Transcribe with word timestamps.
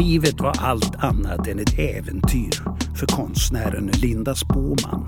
Livet 0.00 0.40
var 0.40 0.56
allt 0.58 0.96
annat 0.96 1.46
än 1.46 1.58
ett 1.58 1.78
äventyr 1.78 2.62
för 2.96 3.06
konstnären 3.06 3.90
Linda 4.02 4.34
Spåman. 4.34 5.04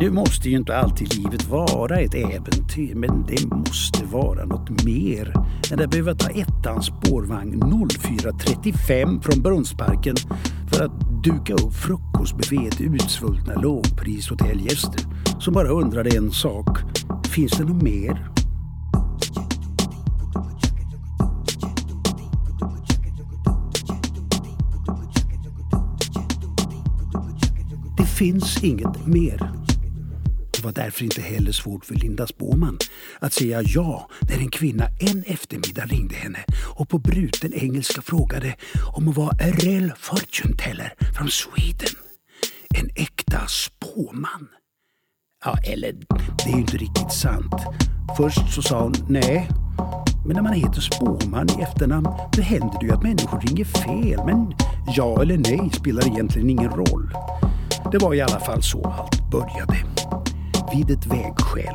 Nu 0.00 0.10
måste 0.10 0.50
ju 0.50 0.56
inte 0.56 0.76
alltid 0.76 1.14
livet 1.14 1.48
vara 1.48 2.00
ett 2.00 2.14
äventyr, 2.14 2.94
men 2.94 3.26
det 3.26 3.46
måste 3.46 4.04
vara 4.04 4.44
något 4.44 4.84
mer 4.84 5.34
än 5.72 5.80
att 5.80 5.90
behöva 5.90 6.14
ta 6.14 6.28
ettans 6.28 6.86
spårvagn 6.86 7.62
04.35 7.62 9.20
från 9.20 9.42
Brunnsparken 9.42 10.16
för 10.72 10.84
att 10.84 11.24
duka 11.24 11.54
upp 11.54 11.74
frukostbuffé 11.74 12.70
till 12.70 12.94
utsvultna 12.94 13.54
lågprishotellgäster 13.54 15.00
som 15.40 15.54
bara 15.54 15.68
undrade 15.68 16.16
en 16.16 16.30
sak. 16.30 16.78
Finns 17.26 17.52
det 17.52 17.64
något 17.64 17.82
mer? 17.82 18.35
Finns 28.16 28.64
inget 28.64 29.06
mer. 29.06 29.52
Det 30.52 30.64
var 30.64 30.72
därför 30.72 31.04
inte 31.04 31.20
heller 31.20 31.52
svårt 31.52 31.84
för 31.84 31.94
Linda 31.94 32.26
Spåman 32.26 32.78
att 33.18 33.32
säga 33.32 33.62
ja 33.62 34.08
när 34.28 34.38
en 34.38 34.50
kvinna 34.50 34.84
en 35.00 35.22
eftermiddag 35.26 35.84
ringde 35.84 36.14
henne 36.14 36.38
och 36.74 36.88
på 36.88 36.98
bruten 36.98 37.54
engelska 37.54 38.02
frågade 38.02 38.54
om 38.96 39.04
hon 39.04 39.14
var 39.14 39.28
a 39.28 39.50
real 39.58 39.92
fortune 39.98 40.56
teller 40.56 40.94
från 41.16 41.28
Sweden. 41.28 41.94
En 42.74 42.90
äkta 42.94 43.46
spåman. 43.46 44.48
Ja, 45.44 45.58
eller 45.64 45.92
det 46.44 46.50
är 46.50 46.54
ju 46.54 46.60
inte 46.60 46.76
riktigt 46.76 47.12
sant. 47.12 47.54
Först 48.16 48.54
så 48.54 48.62
sa 48.62 48.82
hon 48.82 48.94
nej. 49.08 49.48
Men 50.26 50.36
när 50.36 50.42
man 50.42 50.52
heter 50.52 50.80
spåman 50.80 51.48
i 51.58 51.62
efternamn 51.62 52.08
då 52.36 52.42
händer 52.42 52.80
det 52.80 52.86
ju 52.86 52.92
att 52.92 53.02
människor 53.02 53.40
ringer 53.40 53.64
fel. 53.64 54.20
Men 54.26 54.54
ja 54.96 55.22
eller 55.22 55.38
nej 55.38 55.70
spelar 55.72 56.06
egentligen 56.06 56.50
ingen 56.50 56.70
roll. 56.70 57.10
Det 57.92 57.98
var 57.98 58.14
i 58.14 58.20
alla 58.20 58.40
fall 58.40 58.62
så 58.62 58.84
allt 58.84 59.30
började. 59.30 59.76
Vid 60.72 60.90
ett 60.90 61.06
vägskäl. 61.06 61.74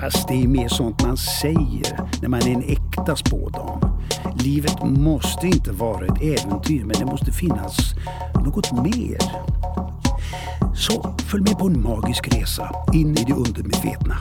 Fast 0.00 0.28
det 0.28 0.42
är 0.42 0.48
mer 0.48 0.68
sånt 0.68 1.02
man 1.02 1.16
säger 1.16 2.00
när 2.22 2.28
man 2.28 2.40
är 2.40 2.50
en 2.50 2.62
äkta 2.62 3.16
spådam. 3.16 3.80
Livet 4.34 4.82
måste 4.82 5.46
inte 5.46 5.72
vara 5.72 6.06
ett 6.06 6.22
äventyr 6.22 6.84
men 6.84 6.96
det 6.98 7.04
måste 7.04 7.32
finnas 7.32 7.94
något 8.44 8.72
mer. 8.72 9.18
Så 10.74 11.14
följ 11.18 11.42
med 11.42 11.58
på 11.58 11.66
en 11.66 11.82
magisk 11.82 12.34
resa 12.34 12.74
in 12.92 13.18
i 13.18 13.24
det 13.24 13.32
undermedvetna. 13.32 14.16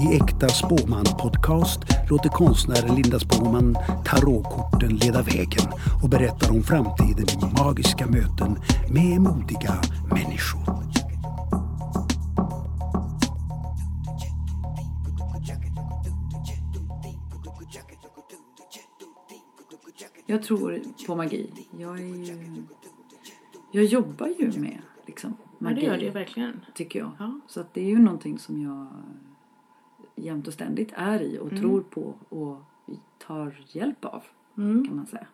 I 0.00 0.16
Äkta 0.16 0.48
Spåman 0.48 1.04
podcast 1.04 1.80
låter 2.10 2.28
konstnären 2.28 2.94
Linda 2.94 3.18
Spåman 3.18 3.76
tarotkorten 4.04 4.96
leda 4.96 5.22
vägen 5.22 5.72
och 6.02 6.08
berättar 6.08 6.50
om 6.50 6.62
framtiden 6.62 7.26
i 7.28 7.62
magiska 7.62 8.06
möten 8.06 8.58
med 8.90 9.20
modiga 9.20 9.74
människor. 10.10 10.86
Jag 20.26 20.42
tror 20.42 20.80
på 21.06 21.16
magi. 21.16 21.50
Jag, 21.78 21.98
är 22.00 22.04
ju, 22.04 22.62
jag 23.72 23.84
jobbar 23.84 24.26
ju 24.38 24.60
med 24.60 24.78
liksom, 25.06 25.36
Ja, 25.40 25.46
magi. 25.58 25.74
det 25.74 25.86
gör 25.86 25.98
det 25.98 26.10
verkligen. 26.10 26.60
tycker 26.74 26.98
jag. 26.98 27.10
Ja. 27.18 27.40
Så 27.46 27.60
att 27.60 27.74
det 27.74 27.80
är 27.80 27.84
ju 27.88 27.98
någonting 27.98 28.38
som 28.38 28.62
jag 28.62 28.86
jämt 30.16 30.46
och 30.46 30.52
ständigt 30.54 30.92
är 30.96 31.22
i 31.22 31.38
och 31.38 31.50
tror 31.50 31.80
på 31.80 32.14
och 32.28 32.62
tar 33.18 33.56
hjälp 33.68 34.04
av 34.04 34.22
Mm. 34.58 34.84
kan 34.86 34.96
man 34.96 35.06
säga. 35.06 35.26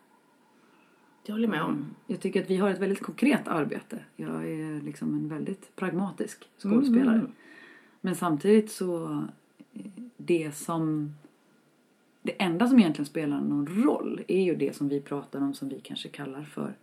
Det 1.25 1.31
håller 1.31 1.43
jag 1.43 1.51
med 1.51 1.63
om. 1.63 1.85
Jag 2.07 2.19
tycker 2.19 2.41
att 2.43 2.49
vi 2.49 2.57
har 2.57 2.69
ett 2.69 2.79
väldigt 2.79 3.01
konkret 3.01 3.47
arbete. 3.47 3.99
Jag 4.15 4.49
är 4.49 4.81
liksom 4.81 5.13
en 5.13 5.29
väldigt 5.29 5.75
pragmatisk 5.75 6.49
skådespelare. 6.57 7.15
Mm. 7.15 7.31
Men 8.01 8.15
samtidigt 8.15 8.71
så 8.71 9.23
det 10.17 10.55
som 10.55 11.13
det 12.21 12.41
enda 12.41 12.67
som 12.67 12.79
egentligen 12.79 13.05
spelar 13.05 13.41
någon 13.41 13.83
roll 13.83 14.21
är 14.27 14.43
ju 14.43 14.55
det 14.55 14.75
som 14.75 14.89
vi 14.89 15.01
pratar 15.01 15.41
om 15.41 15.53
som 15.53 15.69
vi 15.69 15.79
kanske 15.79 16.09
kallar 16.09 16.43
för 16.43 16.73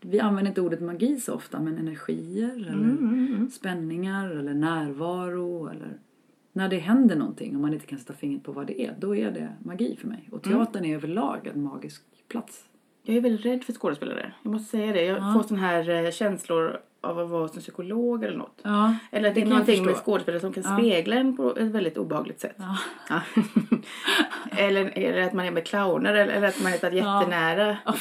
vi 0.00 0.20
använder 0.20 0.50
inte 0.50 0.60
ordet 0.60 0.80
magi 0.82 1.20
så 1.20 1.34
ofta 1.34 1.60
men 1.60 1.78
energier 1.78 2.50
eller 2.56 2.72
Mm, 2.72 3.50
spänningar 3.50 4.30
eller 4.30 4.54
närvaro 4.54 5.68
eller 5.68 5.98
när 6.56 6.68
det 6.68 6.78
händer 6.78 7.16
någonting 7.16 7.54
och 7.54 7.60
man 7.60 7.74
inte 7.74 7.86
kan 7.86 7.98
sätta 7.98 8.12
fingret 8.12 8.42
på 8.42 8.52
vad 8.52 8.66
det 8.66 8.80
är 8.82 8.94
då 8.98 9.16
är 9.16 9.30
det 9.30 9.48
magi 9.64 9.96
för 10.00 10.08
mig. 10.08 10.28
Och 10.32 10.42
teatern 10.42 10.84
är 10.84 10.94
överlag 10.94 11.46
en 11.54 11.62
magisk 11.62 12.02
plats. 12.28 12.64
Jag 13.02 13.16
är 13.16 13.20
väldigt 13.20 13.46
rädd 13.46 13.64
för 13.64 13.72
skådespelare. 13.72 14.32
Jag 14.42 14.52
måste 14.52 14.70
säga 14.70 14.92
det. 14.92 15.04
Jag 15.04 15.18
Ja. 15.18 15.32
får 15.36 15.42
sån 15.48 15.58
här 15.58 16.04
eh, 16.04 16.10
känslor 16.10 16.80
av 17.00 17.18
att 17.18 17.28
vara 17.28 17.48
som 17.48 17.60
psykolog 17.60 18.24
eller 18.24 18.36
något. 18.38 18.60
Ja, 18.62 18.94
Eller 19.12 19.28
att 19.28 19.34
det, 19.34 19.40
det 19.40 19.46
är 19.46 19.50
någonting 19.50 19.84
med 19.84 19.94
skådespelare 19.94 20.40
som 20.40 20.52
kan 20.52 20.62
Ja. 20.66 20.76
spegla 20.78 21.16
en 21.16 21.36
på 21.36 21.56
ett 21.56 21.70
väldigt 21.70 21.96
obehagligt 21.98 22.40
sätt. 22.40 22.56
Ja. 23.08 23.20
Eller, 24.56 24.92
eller 24.98 25.22
att 25.22 25.32
man 25.32 25.46
är 25.46 25.50
med 25.50 25.66
clowner 25.66 26.14
eller, 26.14 26.32
eller 26.34 26.48
att 26.48 26.62
man 26.62 26.72
är 26.72 26.76
så 26.76 26.86
jättenära. 26.86 27.76
Ja, 27.84 27.94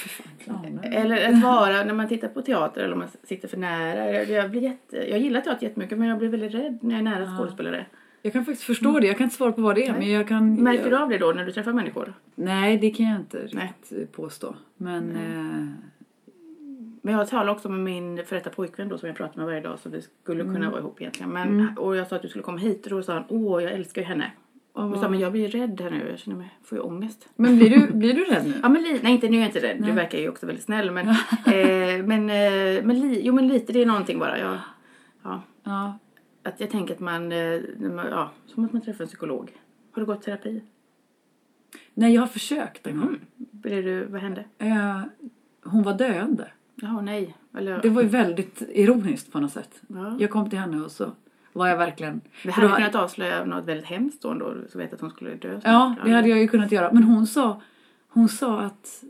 clowner. 0.43 0.89
Eller 0.93 1.29
att 1.33 1.43
vara, 1.43 1.83
när 1.83 1.93
man 1.93 2.07
tittar 2.07 2.27
på 2.27 2.41
teater 2.41 2.81
eller 2.81 2.93
om 2.93 2.99
man 2.99 3.07
sitter 3.23 3.47
för 3.47 3.57
nära. 3.57 4.11
Jag, 4.11 4.29
jag, 4.29 4.51
blir 4.51 4.61
jätte, 4.61 4.97
jag 5.09 5.19
gillar 5.19 5.41
teater 5.41 5.63
jättemycket 5.67 5.97
men 5.97 6.07
jag 6.07 6.17
blir 6.17 6.29
väldigt 6.29 6.53
rädd 6.53 6.79
när 6.81 6.91
jag 6.91 6.99
är 6.99 7.03
nära 7.03 7.37
skådespelare. 7.37 7.85
Jag 8.25 8.33
kan 8.33 8.45
faktiskt 8.45 8.63
förstå 8.67 8.99
det. 8.99 9.07
Jag 9.07 9.17
kan 9.17 9.23
inte 9.23 9.35
svara 9.35 9.51
på 9.51 9.61
vad 9.61 9.75
det 9.75 9.87
är. 9.87 9.93
Men 9.93 10.11
jag 10.11 10.27
kan... 10.27 10.55
Märker 10.63 10.89
du 10.89 10.97
av 10.97 11.09
det 11.09 11.17
då 11.17 11.31
när 11.31 11.45
du 11.45 11.51
träffar 11.51 11.73
människor? 11.73 12.13
Nej, 12.35 12.77
det 12.77 12.89
kan 12.89 13.05
jag 13.05 13.15
inte 13.19 13.47
Nej. 13.53 13.73
riktigt 13.79 14.11
påstå. 14.11 14.55
Men 14.77 15.09
eh, 15.11 15.67
Men 17.01 17.13
jag 17.13 17.29
talade 17.29 17.51
också 17.51 17.69
med 17.69 17.79
min 17.79 18.25
före 18.25 18.39
detta 18.39 18.49
pojkvän 18.49 18.89
då 18.89 18.97
som 18.97 19.07
jag 19.07 19.17
pratar 19.17 19.37
med 19.37 19.45
varje 19.45 19.61
dag 19.61 19.79
så 19.79 19.89
vi 19.89 20.01
skulle 20.23 20.41
Mm. 20.41 20.53
kunna 20.55 20.69
vara 20.69 20.79
ihop 20.79 21.01
egentligen. 21.01 21.29
Men, 21.31 21.77
Och 21.77 21.95
jag 21.95 22.07
sa 22.07 22.15
att 22.15 22.21
du 22.21 22.27
skulle 22.27 22.43
komma 22.43 22.57
hit 22.57 22.83
och 22.85 22.89
då 22.91 23.03
sa 23.03 23.13
han 23.13 23.23
åh 23.27 23.63
jag 23.63 23.71
älskar 23.71 24.01
ju 24.01 24.07
henne. 24.07 24.31
Och 24.73 24.83
jag 24.83 24.99
sa 24.99 25.09
men 25.09 25.19
jag 25.19 25.31
blir 25.31 25.47
rädd 25.47 25.81
här 25.81 25.91
nu, 25.91 26.07
jag 26.09 26.19
känner 26.19 26.37
mig, 26.37 26.49
får 26.63 26.77
ju 26.77 26.81
ångest. 26.83 27.29
men 27.35 27.57
blir 27.57 27.69
du, 27.69 27.93
blir 27.93 28.13
du 28.13 28.23
rädd 28.23 28.45
nu? 28.47 28.53
Ja 28.63 28.69
men 28.69 28.83
li- 28.83 28.99
nej 29.03 29.13
inte 29.13 29.29
nu 29.29 29.37
är 29.37 29.41
jag 29.41 29.49
inte 29.49 29.59
rädd, 29.59 29.83
du 29.83 29.91
verkar 29.91 30.17
ju 30.19 30.29
också 30.29 30.45
väldigt 30.45 30.63
snäll 30.65 30.91
men, 30.91 31.07
eh, 31.45 32.05
men, 32.05 32.29
eh, 32.29 32.83
men 32.83 32.99
li- 32.99 33.21
jo 33.23 33.33
men 33.33 33.47
lite 33.47 33.73
det 33.73 33.81
är 33.81 33.85
någonting 33.85 34.19
bara. 34.19 34.39
Jag, 34.39 34.57
ja, 35.23 35.41
Ja. 35.63 35.99
Att 36.43 36.59
jag 36.59 36.69
tänker 36.69 36.93
att 36.93 36.99
man, 36.99 37.31
eh, 37.31 37.61
man, 37.79 38.07
ja, 38.07 38.31
som 38.45 38.65
att 38.65 38.73
man 38.73 38.81
träffar 38.81 39.03
en 39.03 39.07
psykolog. 39.07 39.51
Har 39.91 39.99
du 40.01 40.05
gått 40.05 40.21
terapi? 40.21 40.61
Nej, 41.93 42.13
jag 42.13 42.21
har 42.21 42.27
försökt 42.27 42.87
en 42.87 42.99
gång. 42.99 43.07
Mm. 43.07 43.85
Du, 43.85 44.05
vad 44.05 44.21
hände? 44.21 44.45
Eh, 44.57 45.01
hon 45.63 45.83
var 45.83 45.93
döende. 45.97 46.51
Jaha 46.75 47.01
nej. 47.01 47.35
Eller, 47.57 47.81
Det 47.81 47.89
var 47.89 48.01
ju 48.01 48.07
väldigt 48.07 48.61
ironiskt 48.61 49.31
på 49.31 49.39
något 49.39 49.51
sätt. 49.51 49.81
Ja. 49.87 50.17
Jag 50.19 50.29
kom 50.29 50.49
till 50.49 50.59
henne 50.59 50.81
och 50.81 50.91
så 50.91 51.11
var 51.53 51.67
jag 51.67 51.77
verkligen... 51.77 52.21
Vi 52.43 52.51
hade 52.51 52.67
då- 52.67 52.75
kunnat 52.75 52.95
avslöja 52.95 53.45
något 53.45 53.65
väldigt 53.65 53.85
hemskt 53.85 54.21
då 54.21 54.29
ändå, 54.29 54.53
så 54.69 54.77
vet 54.77 54.93
att 54.93 55.01
hon 55.01 55.09
skulle 55.09 55.35
dö. 55.35 55.61
snart. 55.61 55.63
Ja, 55.63 55.95
det 56.05 56.11
hade 56.11 56.27
jag 56.27 56.39
ju 56.39 56.47
kunnat 56.47 56.71
göra. 56.71 56.91
Men 56.91 57.03
hon 57.03 57.27
sa, 57.27 57.61
hon 58.07 58.29
sa 58.29 58.61
att 58.61 59.03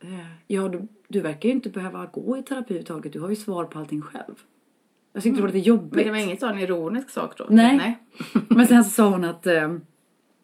eh, 0.00 0.26
ja, 0.46 0.68
du, 0.68 0.88
du 1.08 1.20
verkar 1.20 1.48
ju 1.48 1.54
inte 1.54 1.70
behöva 1.70 2.06
gå 2.06 2.36
i 2.36 2.42
terapi 2.42 2.64
överhuvudtaget. 2.74 3.12
Du 3.12 3.20
har 3.20 3.28
ju 3.30 3.36
svar 3.36 3.64
på 3.64 3.78
allting 3.78 4.02
själv. 4.02 4.34
Jag 5.14 5.22
tyckte 5.22 5.38
det 5.38 5.42
var 5.42 5.52
lite 5.52 5.68
jobbigt. 5.68 5.92
Men 5.94 6.04
det 6.04 6.10
var 6.10 6.18
inget 6.18 6.40
sån 6.40 6.58
ironisk 6.58 7.10
sak 7.10 7.38
då? 7.38 7.46
Nej. 7.50 7.76
Nej. 7.76 7.98
Men 8.48 8.66
sen 8.66 8.84
så 8.84 8.90
sa 8.90 9.08
hon 9.08 9.24
att 9.24 9.46
eh, 9.46 9.74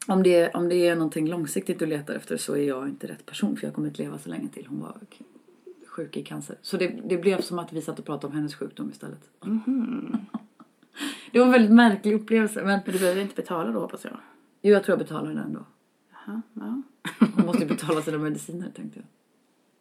om, 0.06 0.22
det, 0.22 0.54
om 0.54 0.68
det 0.68 0.88
är 0.88 0.94
någonting 0.94 1.28
långsiktigt 1.28 1.78
du 1.78 1.86
letar 1.86 2.14
efter 2.14 2.36
så 2.36 2.56
är 2.56 2.68
jag 2.68 2.88
inte 2.88 3.06
rätt 3.06 3.26
person 3.26 3.56
för 3.56 3.66
jag 3.66 3.74
kommer 3.74 3.88
inte 3.88 4.02
leva 4.02 4.18
så 4.18 4.28
länge 4.28 4.48
till. 4.48 4.66
Hon 4.66 4.80
var 4.80 4.96
sjuk 5.86 6.16
i 6.16 6.22
cancer. 6.22 6.56
Så 6.62 6.76
det, 6.76 6.88
det 7.04 7.16
blev 7.16 7.40
som 7.40 7.58
att 7.58 7.72
vi 7.72 7.82
satt 7.82 7.98
och 7.98 8.04
pratade 8.04 8.26
om 8.26 8.36
hennes 8.36 8.54
sjukdom 8.54 8.90
istället. 8.90 9.20
det 11.32 11.38
var 11.38 11.46
en 11.46 11.52
väldigt 11.52 11.72
märklig 11.72 12.14
upplevelse. 12.14 12.62
Men 12.64 12.80
Men 12.84 12.92
du 12.92 12.98
behöver 12.98 13.20
inte 13.20 13.34
betala 13.34 13.70
då 13.72 13.80
hoppas 13.80 14.04
jag? 14.04 14.16
jo, 14.62 14.72
jag 14.72 14.84
tror 14.84 14.92
jag 14.98 15.06
betalar 15.06 15.34
den 15.34 15.52
då. 15.52 15.64
Jaha, 16.12 16.42
ja. 16.54 16.82
Hon 17.36 17.46
måste 17.46 17.62
ju 17.62 17.68
betala 17.68 18.02
sina 18.02 18.18
mediciner 18.18 18.70
tänkte 18.76 19.00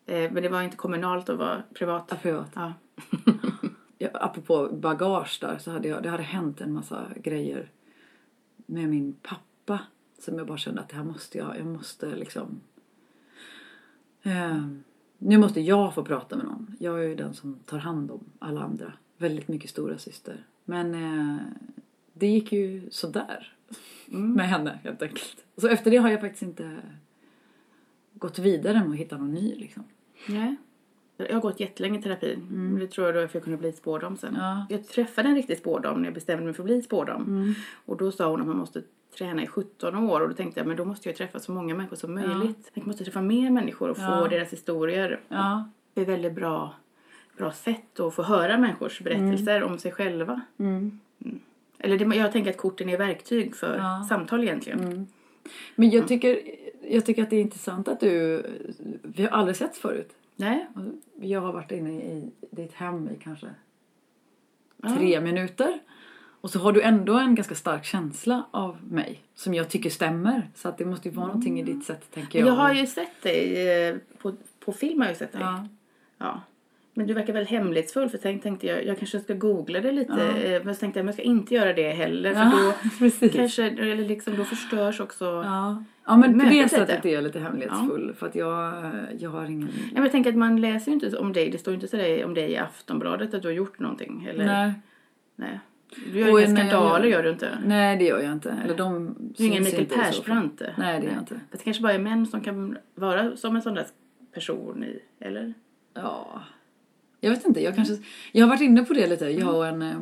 jag. 0.06 0.24
Eh, 0.24 0.31
men 0.31 0.44
det 0.44 0.50
var 0.50 0.62
inte 0.62 0.77
kommunalt 0.77 1.30
och 1.30 1.38
var 1.38 1.63
privat? 1.74 2.06
Ja, 2.09 2.15
privat. 2.21 2.51
Ja. 2.53 2.74
Apropå 4.13 4.69
bagage 4.72 5.38
där 5.42 5.57
så 5.57 5.72
hade 5.72 5.88
jag, 5.88 6.04
det 6.04 6.10
hade 6.10 6.24
hänt 6.24 6.62
en 6.62 6.74
massa 6.74 7.07
grejer 7.16 7.72
med 8.66 8.90
min 8.90 9.13
pappa 9.22 9.80
som 10.19 10.38
jag 10.38 10.48
bara 10.48 10.57
kände 10.57 10.81
att 10.81 10.90
det 10.90 10.96
här 10.96 11.04
måste 11.04 11.38
jag, 11.38 11.57
jag 11.57 11.66
måste 11.66 12.16
liksom 12.16 12.62
eh, 14.24 14.66
nu 15.18 15.38
måste 15.38 15.62
jag 15.62 15.96
få 15.96 16.04
prata 16.04 16.36
med 16.36 16.46
någon. 16.46 16.75
Jag 16.80 17.04
är 17.04 17.07
ju 17.07 17.16
den 17.16 17.34
som 17.34 17.60
tar 17.66 17.78
hand 17.78 18.12
om 18.12 18.24
alla 18.40 18.62
andra. 18.62 18.94
Väldigt 19.18 19.48
mycket 19.48 19.69
stora 19.69 19.98
syster. 19.98 20.45
Men 20.66 20.94
eh, 20.94 21.38
det 22.13 22.28
gick 22.28 22.52
ju 22.52 22.90
sådär 22.92 23.54
med 24.07 24.50
henne 24.50 24.80
helt 24.84 25.02
enkelt. 25.02 25.45
Så 25.57 25.68
efter 25.68 25.92
det 25.92 25.98
har 25.98 26.10
jag 26.10 26.22
faktiskt 26.22 26.44
inte 26.44 26.78
gått 28.13 28.40
vidare 28.40 28.80
med 28.80 28.90
att 28.90 28.95
hitta 28.95 29.18
någon 29.18 29.34
ny 29.34 29.56
liksom. 29.56 29.84
Nej. 30.28 30.56
Jag 31.27 31.33
har 31.33 31.42
gått 31.42 31.60
jättelänge 31.60 32.00
i 32.00 32.01
terapi. 32.01 32.38
Det 32.80 32.88
tror 32.88 33.07
jag 33.07 33.16
då 33.16 33.27
för 33.27 33.36
jag 33.36 33.44
kunde 33.44 33.57
bli 33.60 33.71
spårdam 33.71 34.18
sen. 34.18 34.30
Mm. 34.30 34.42
Ja. 34.42 34.51
Mm. 34.51 34.66
Jag 34.69 34.88
träffade 34.88 35.30
en 35.30 35.36
riktig 35.36 35.57
spårdam 35.57 35.98
när 36.00 36.06
jag 36.07 36.13
bestämde 36.13 36.45
mig 36.45 36.54
för 36.54 36.63
att 36.63 36.66
bli 36.66 36.81
spårdam. 36.81 37.56
Och 37.86 37.98
då 37.98 38.12
sa 38.12 38.30
hon 38.30 38.42
att 38.42 38.48
man 38.48 38.57
måste 38.57 38.81
träna 39.18 39.44
i 39.44 39.48
17 39.48 39.95
år 39.95 40.21
och 40.21 40.30
då 40.30 40.36
tänkte 40.36 40.60
jag 40.60 40.68
men 40.68 40.77
då 40.77 40.86
måste 40.86 41.10
jag 41.10 41.16
träffa 41.16 41.39
så 41.39 41.51
många 41.51 41.75
människor 41.75 41.95
som 41.95 42.16
möjligt. 42.16 42.71
Jag 42.74 42.88
måste 42.88 43.04
träffa 43.04 43.21
mer 43.21 43.50
människor 43.50 43.89
och 43.89 43.98
få 43.98 44.04
Ja. 44.04 44.27
deras 44.30 44.54
historier. 44.54 45.19
Ja. 45.27 45.69
Det 45.94 46.01
är 46.01 46.06
väldigt 46.06 46.33
bra, 46.33 46.74
bra 47.38 47.51
sätt 47.51 48.00
att 48.00 48.13
få 48.13 48.24
höra 48.24 48.57
människors 48.57 49.01
berättelser 49.01 49.63
om 49.63 49.77
sig 49.80 49.92
själva. 49.92 50.42
Mm. 50.57 51.00
Eller 51.80 51.98
det, 51.98 52.16
jag 52.16 52.31
tänker 52.31 52.50
att 52.51 52.57
korten 52.57 52.89
är 52.89 52.98
verktyg 52.98 53.56
för 53.56 53.77
Ja. 53.77 54.06
samtal 54.10 54.44
egentligen. 54.44 55.07
Men 55.75 55.89
jag 55.89 56.07
tycker, 56.07 56.39
jag 56.89 57.06
tycker 57.06 57.24
att 57.24 57.30
det 57.30 57.36
är 57.36 57.42
intressant 57.42 57.88
att 57.88 58.00
du... 58.00 58.44
Vi 59.04 59.24
har 59.24 59.30
aldrig 59.30 59.56
setts 59.56 59.80
förut. 59.80 60.10
Nej? 60.39 60.68
Jag 61.19 61.41
har 61.41 61.53
varit 61.53 61.71
inne 61.71 61.91
i 62.01 62.31
ditt 62.51 62.74
hem 62.74 63.09
i 63.09 63.15
kanske 63.24 63.47
Ja. 64.83 64.95
tre 64.97 65.21
minuter. 65.21 65.80
Och 66.41 66.50
så 66.50 66.59
har 66.59 66.71
du 66.71 66.81
ändå 66.81 67.18
en 67.18 67.36
ganska 67.36 67.56
stark 67.56 67.86
känsla 67.86 68.45
av 68.51 68.77
mig 68.83 69.24
som 69.36 69.53
jag 69.53 69.69
tycker 69.69 69.89
stämmer. 69.89 70.50
Så 70.56 70.69
att 70.69 70.77
det 70.77 70.86
måste 70.86 71.09
ju 71.09 71.15
vara 71.15 71.27
någonting 71.27 71.59
i 71.59 71.63
ditt 71.63 71.83
sätt, 71.86 72.12
tänker 72.12 72.39
jag. 72.39 72.47
Jag 72.47 72.53
har 72.53 72.74
ju 72.74 72.88
sett 72.88 73.21
dig, 73.24 73.69
eh, 73.69 73.95
på, 74.18 74.33
på 74.59 74.71
film 74.74 75.00
har 75.00 75.06
jag 75.07 75.13
ju 75.13 75.18
sett 75.18 75.31
dig. 75.31 75.41
Ja. 75.41 75.68
Ja. 76.18 76.42
Men 77.00 77.07
du 77.07 77.13
verkar 77.13 77.34
väl 77.34 77.46
hemlighetsfull 77.46 78.10
för 78.10 78.18
tänk, 78.18 78.44
tänkte 78.44 78.68
jag, 78.68 78.86
jag 78.86 78.98
kanske 79.00 79.19
ska 79.19 79.34
googla 79.34 79.80
det 79.81 79.92
lite. 79.92 80.13
eh, 80.44 80.63
Men 80.63 80.75
så 80.75 80.80
tänkte 80.80 81.00
jag, 81.00 81.06
men 81.06 81.07
jag 81.07 81.13
ska 81.16 81.24
inte 81.24 81.54
göra 81.56 81.74
det 81.74 81.92
heller. 81.92 82.34
För 82.34 82.40
Ja, 82.42 82.74
då 82.84 82.90
precis. 83.00 83.34
kanske, 83.34 83.63
eller 83.63 83.96
liksom, 83.96 84.36
då 84.38 84.44
förstörs 84.44 85.00
också. 85.00 85.25
Ja. 85.25 85.84
ja, 86.06 86.18
men 86.18 86.40
på 86.40 86.46
det 86.46 86.69
sättet 86.69 87.06
är 87.06 87.10
jag 87.10 87.24
lite 87.24 87.40
hemlighetsfull. 87.40 88.13
För 88.18 88.28
att 88.28 88.36
jag, 88.36 88.92
jag 89.19 89.30
har 89.30 89.46
ingen... 89.46 89.60
Nej, 89.75 89.92
men 89.94 90.04
jag 90.04 90.12
tänker 90.12 90.30
att 90.30 90.36
man 90.38 90.62
läser 90.62 90.92
ju 90.92 90.94
inte 90.94 91.18
om 91.18 91.34
dig, 91.34 91.50
det 91.50 91.57
står 91.57 91.72
ju 91.72 91.75
inte 91.75 91.88
så 91.88 91.98
där 91.98 92.25
om 92.25 92.34
dig 92.34 92.51
i 92.51 92.57
Aftonbladet 92.57 93.34
att 93.34 93.42
du 93.42 93.48
har 93.48 93.54
gjort 93.56 93.80
någonting. 93.80 94.28
Eller, 94.31 94.45
Nej. 94.45 94.74
Nej. 95.36 95.60
Du 96.13 96.19
gör 96.19 96.31
Och 96.34 96.42
inga 96.42 96.50
när 96.54 96.60
jag 96.62 96.69
skandaler 96.69 97.06
gör- 97.06 97.12
gör 97.12 97.24
du 97.24 97.30
inte. 97.30 97.50
Nej, 97.66 97.98
det 97.98 98.04
gör 98.04 98.22
jag 98.22 98.31
inte. 98.31 98.56
Eller 98.66 98.75
de 98.78 99.16
Du 99.19 99.44
är 99.44 99.48
ingen 99.48 99.63
Mikael. 99.63 99.86
Persbrandt. 99.86 100.62
Nej, 100.78 101.00
det 101.02 101.07
är 101.07 101.12
jag 101.12 101.19
inte. 101.22 101.40
Det 101.52 101.63
kanske 101.63 101.84
bara 101.84 101.94
är 101.94 102.00
män 102.00 102.28
som 102.28 102.42
kan 102.42 102.78
vara 102.95 103.36
som 103.38 103.56
en 103.56 103.62
sån 103.62 103.74
där 103.74 103.86
person 104.34 104.84
i, 104.84 105.00
eller? 105.19 105.54
Ja, 105.94 106.42
jag 107.19 107.30
vet 107.30 107.45
inte. 107.45 107.63
Jag, 107.63 107.75
kanske, 107.75 107.98
jag 108.31 108.45
har 108.45 108.50
varit 108.50 108.62
inne 108.62 108.86
på 108.86 108.94
det 108.94 109.07
lite. 109.07 109.25
Jag 109.25 109.56
och 109.56 109.68
en, 109.68 109.81
eh, 109.81 109.98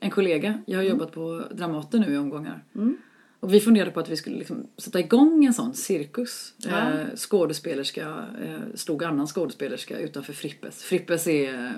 en 0.00 0.10
kollega. 0.10 0.62
Jag 0.66 0.78
har 0.78 0.84
jobbat 0.84 1.12
på 1.12 1.42
Dramaten 1.50 2.00
nu 2.00 2.14
i 2.14 2.18
omgångar. 2.18 2.64
Mm. 2.74 2.96
Och 3.40 3.54
vi 3.54 3.60
funderade 3.60 3.90
på 3.90 4.00
att 4.00 4.08
vi 4.08 4.16
skulle 4.16 4.36
liksom 4.36 4.66
sätta 4.78 5.00
igång 5.00 5.44
en 5.44 5.54
sån 5.54 5.74
cirkus. 5.74 6.54
Ja. 6.58 6.90
Eh, 6.90 7.06
skådespelerska, 7.16 8.24
eh, 8.42 8.74
stod 8.74 9.04
annan 9.04 9.26
skådespelerska 9.26 9.98
utanför 9.98 10.32
Frippes. 10.32 10.82
Frippes 10.82 11.26
är 11.26 11.54
eh, 11.54 11.70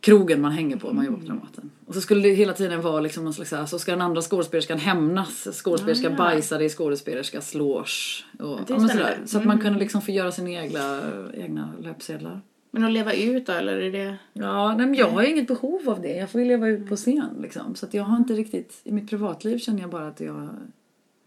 krogen 0.00 0.40
man 0.40 0.52
hänger 0.52 0.76
på 0.76 0.88
om 0.88 0.96
man 0.96 1.04
jobbar 1.04 1.18
på 1.18 1.24
Dramaten. 1.24 1.70
Och 1.86 1.94
så 1.94 2.00
skulle 2.00 2.28
det 2.28 2.34
hela 2.34 2.52
tiden 2.52 2.82
vara 2.82 3.00
liksom 3.00 3.24
någon 3.24 3.34
slags 3.34 3.50
så, 3.50 3.56
här, 3.56 3.66
så 3.66 3.78
ska 3.78 3.92
den 3.92 4.00
andra 4.00 4.22
skådespelerskan 4.22 4.78
hämnas. 4.78 5.48
Skådespelerska 5.52 6.08
Ah, 6.08 6.10
ja. 6.10 6.16
bajsade 6.16 6.64
i 6.64 6.68
skådespelerska 6.68 7.40
slås. 7.40 8.24
Och, 8.38 8.60
ja. 8.68 8.88
Så 9.26 9.38
att 9.38 9.44
man 9.44 9.60
kunde 9.60 9.78
liksom 9.78 10.02
få 10.02 10.10
göra 10.10 10.32
sina 10.32 10.50
egna, 10.50 11.00
egna 11.34 11.72
löpsedlar. 11.80 12.40
Men 12.74 12.84
att 12.84 12.92
leva 12.92 13.12
ut 13.14 13.46
då, 13.46 13.52
eller 13.52 13.78
är 13.78 13.92
det... 13.92 14.16
Ja, 14.32 14.68
nej, 14.76 14.86
men 14.86 14.94
jag 14.94 15.08
har 15.10 15.22
ju 15.22 15.28
inget 15.30 15.46
behov 15.48 15.88
av 15.90 16.02
det. 16.02 16.16
Jag 16.16 16.30
får 16.30 16.40
ju 16.40 16.46
leva 16.46 16.68
ut 16.68 16.88
på 16.88 16.96
scen 16.96 17.28
liksom. 17.42 17.74
Så 17.74 17.86
att 17.86 17.94
jag 17.94 18.04
har 18.04 18.16
inte 18.16 18.32
riktigt, 18.34 18.80
i 18.84 18.92
mitt 18.92 19.10
privatliv 19.10 19.58
känner 19.58 19.80
jag 19.80 19.90
bara 19.90 20.06
att 20.08 20.20
jag 20.20 20.48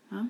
Ja. 0.09 0.27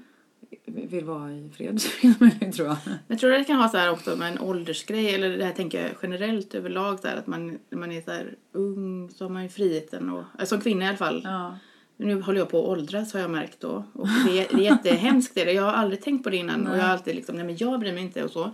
vill 0.65 1.05
vara 1.05 1.31
i 1.31 1.49
fred 1.57 1.79
tror 2.55 2.67
jag. 2.67 2.77
Jag 3.07 3.19
tror 3.19 3.33
att 3.33 3.39
det 3.39 3.43
kan 3.45 3.55
ha 3.59 3.69
så 3.69 3.77
här 3.77 3.91
också 3.91 4.15
med 4.15 4.31
en 4.31 4.39
åldersgrej, 4.39 5.15
eller 5.15 5.37
det 5.37 5.45
här 5.45 5.53
tänker 5.53 5.81
jag 5.81 5.91
generellt 6.01 6.55
överlag 6.55 6.99
så 6.99 7.07
här, 7.07 7.17
att 7.17 7.27
man, 7.27 7.57
när 7.69 7.77
man 7.79 7.91
är 7.91 8.01
så 8.01 8.11
här 8.11 8.35
ung 8.51 9.09
så 9.09 9.25
har 9.25 9.29
man 9.29 9.43
ju 9.43 9.49
friheten 9.49 10.09
och, 10.09 10.23
alltså 10.37 10.55
som 10.55 10.61
kvinna 10.61 10.85
i 10.85 10.87
alla 10.87 10.97
fall. 10.97 11.21
Ja. 11.23 11.57
Nu 11.99 12.21
håller 12.21 12.39
jag 12.39 12.49
på 12.49 12.59
att 12.63 12.67
åldras 12.77 13.13
har 13.13 13.19
jag 13.19 13.29
märkt 13.31 13.59
då. 13.59 13.83
Och 13.93 14.07
det, 14.27 14.39
är- 14.39 14.47
det 14.57 14.67
är 14.67 14.71
jättehemskt 14.71 15.35
det. 15.35 15.51
Jag 15.51 15.63
har 15.63 15.71
aldrig 15.73 16.01
tänkt 16.01 16.23
på 16.23 16.29
det 16.29 16.37
innan 16.37 16.67
och 16.67 16.77
jag 16.77 16.81
har 16.83 16.89
alltid 16.89 17.15
liksom, 17.15 17.35
nej 17.35 17.45
men 17.45 17.57
jag 17.57 17.79
bryr 17.79 17.93
mig 17.93 18.03
inte 18.03 18.23
och 18.23 18.31
så. 18.31 18.51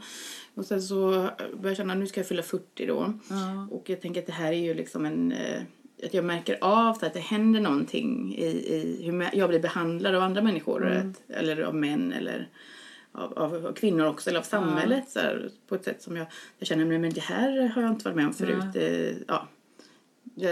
Och 0.55 0.65
sen 0.65 0.81
så 0.81 1.11
börjar 1.53 1.59
jag 1.63 1.77
känna, 1.77 1.95
nu 1.95 2.07
ska 2.07 2.19
jag 2.19 2.27
fylla 2.27 2.43
40 2.43 2.85
då. 2.85 3.13
Ja. 3.29 3.67
Och 3.71 3.89
jag 3.89 4.01
tänker 4.01 4.21
att 4.21 4.27
det 4.27 4.33
här 4.33 4.51
är 4.51 4.57
ju 4.57 4.73
liksom 4.73 5.05
en, 5.05 5.31
eh, 5.31 5.61
att 6.05 6.13
jag 6.13 6.25
märker 6.25 6.57
av 6.61 6.97
att 7.01 7.13
det 7.13 7.19
händer 7.19 7.59
någonting 7.59 8.35
i, 8.37 8.45
i 8.45 9.03
hur 9.05 9.29
jag 9.33 9.49
blir 9.49 9.59
behandlad 9.59 10.15
av 10.15 10.23
andra 10.23 10.41
människor. 10.41 10.87
Att, 10.87 11.37
eller 11.37 11.61
av 11.61 11.75
män 11.75 12.13
eller 12.13 12.49
av, 13.11 13.39
av, 13.39 13.65
av 13.65 13.73
kvinnor 13.73 14.05
också, 14.05 14.29
eller 14.29 14.39
av 14.39 14.43
samhället. 14.43 15.09
Så 15.09 15.19
här, 15.19 15.49
på 15.67 15.75
ett 15.75 15.83
sätt 15.83 16.01
som 16.01 16.17
jag, 16.17 16.27
jag 16.59 16.67
känner, 16.67 16.85
men 16.85 17.13
det 17.13 17.21
här 17.21 17.67
har 17.67 17.81
jag 17.81 17.91
inte 17.91 18.05
varit 18.05 18.15
med 18.15 18.27
om 18.27 18.33
förut. 18.33 18.75
Eh, 18.75 19.17
ja. 19.27 19.47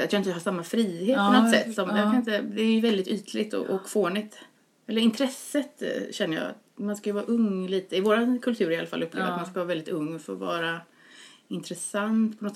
Att 0.04 0.14
jag 0.14 0.20
inte 0.20 0.32
har 0.32 0.40
samma 0.40 0.64
frihet 0.64 1.18
Ja, 1.18 1.34
på 1.36 1.42
något 1.42 1.54
sätt. 1.54 1.76
Som, 1.76 1.90
ja. 1.90 2.16
inte, 2.16 2.42
det 2.42 2.62
är 2.62 2.72
ju 2.72 2.82
väldigt 2.82 3.08
ytligt 3.08 3.54
och, 3.54 3.70
och 3.70 3.90
fånigt. 3.90 4.38
Eller 4.88 5.02
intresset 5.02 5.82
eh, 5.82 6.12
känner 6.12 6.38
jag. 6.38 6.52
Man 6.86 6.96
ska 6.96 7.10
ju 7.10 7.14
vara 7.14 7.26
ung 7.26 7.68
lite. 7.68 7.98
I 7.98 8.02
vår 8.02 8.42
kultur 8.42 8.72
i 8.72 8.78
alla 8.78 8.88
fall 8.88 9.04
upplever 9.04 9.28
Ja. 9.28 9.32
att 9.34 9.40
man 9.42 9.46
ska 9.46 9.54
vara 9.60 9.66
väldigt 9.68 9.88
ung 9.90 10.20
för 10.20 10.34
att 10.34 10.40
vara 10.40 10.82
intressant 11.48 12.40
på 12.40 12.46
något 12.46 12.56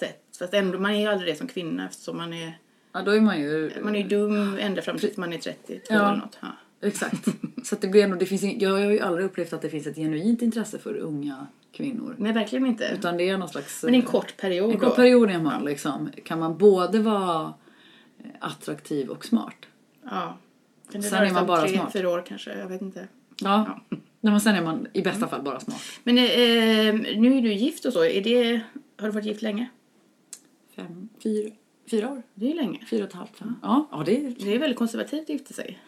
sätt. 0.00 0.22
Fast 0.38 0.54
ändå, 0.54 0.78
man 0.78 0.90
är 0.94 1.00
ju 1.00 1.06
aldrig 1.06 1.32
det 1.34 1.38
som 1.38 1.46
kvinna 1.48 1.86
eftersom 1.88 2.16
man 2.16 2.32
är, 2.32 2.58
ja, 2.92 3.02
då 3.02 3.10
är 3.10 3.20
man 3.20 3.40
ju... 3.40 3.72
man 3.82 3.96
är 3.96 4.04
dum 4.08 4.58
ända 4.60 4.82
fram 4.82 4.98
tills 4.98 5.16
man 5.16 5.32
är 5.32 5.38
32 5.38 5.80
Ja. 5.88 6.08
eller 6.08 6.16
något. 6.20 6.38
Ja. 6.42 6.48
Exakt. 6.82 7.24
Så 7.64 7.74
att 7.74 7.80
det 7.80 7.88
blir 7.88 8.04
ändå, 8.04 8.16
det 8.16 8.26
finns, 8.26 8.42
ing- 8.42 8.62
jag 8.62 8.70
har 8.70 8.78
ju 8.78 9.00
aldrig 9.00 9.26
upplevt 9.26 9.52
att 9.52 9.62
det 9.62 9.70
finns 9.70 9.86
ett 9.86 9.96
genuint 9.96 10.42
intresse 10.42 10.78
för 10.78 10.94
unga 10.96 11.46
kvinnor. 11.72 12.14
Nej, 12.18 12.32
verkligen 12.32 12.66
inte. 12.66 12.90
Utan 12.98 13.16
det 13.16 13.28
är 13.28 13.38
någon 13.38 13.48
slags... 13.48 13.82
Men 13.84 13.94
i 13.94 13.98
en 13.98 14.02
kort 14.02 14.36
period 14.36 14.70
En 14.72 14.78
då. 14.78 14.86
kort 14.86 14.96
period 14.96 15.30
är 15.30 15.38
man 15.38 15.64
liksom, 15.64 16.10
kan 16.24 16.38
man 16.38 16.58
både 16.58 16.98
vara 16.98 17.54
eh, 18.18 18.30
attraktiv 18.40 19.08
och 19.10 19.24
smart. 19.24 19.56
Ja. 20.10 20.38
Sen 20.92 21.04
är 21.04 21.32
man 21.32 21.46
bara 21.46 21.60
tre, 21.66 21.76
smart. 21.76 21.92
fyra 21.92 22.10
år 22.10 22.22
kanske, 22.26 22.58
jag 22.58 22.68
vet 22.68 22.82
inte. 22.82 23.08
Ja. 23.40 23.80
Nej, 23.90 24.32
men 24.32 24.40
sen 24.40 24.54
är 24.54 24.62
man 24.62 24.86
i 24.92 25.02
bästa 25.02 25.28
fall 25.28 25.42
bara 25.42 25.60
smart. 25.60 25.80
Men 26.04 26.18
eh, 26.18 26.24
nu 27.20 27.38
är 27.38 27.42
du 27.42 27.52
gift 27.52 27.84
och 27.84 27.92
så. 27.92 28.04
Är 28.04 28.22
det, 28.22 28.60
har 28.98 29.06
du 29.08 29.12
varit 29.12 29.26
gift 29.26 29.42
länge? 29.42 29.68
Fem, 30.76 31.08
fyra, 31.22 31.50
fyra 31.90 32.10
år? 32.10 32.22
Det 32.34 32.50
är 32.50 32.54
länge. 32.54 32.78
Fyra 32.90 33.02
och 33.04 33.08
ett 33.08 33.14
halvt, 33.14 33.36
fem. 33.36 33.56
Ja, 33.62 33.88
ja 33.92 34.02
det 34.06 34.26
är 34.26 34.34
Det 34.44 34.54
är 34.54 34.58
väldigt 34.58 34.78
konservativt 34.78 35.22
att 35.22 35.28
gifta 35.28 35.54
sig. 35.54 35.78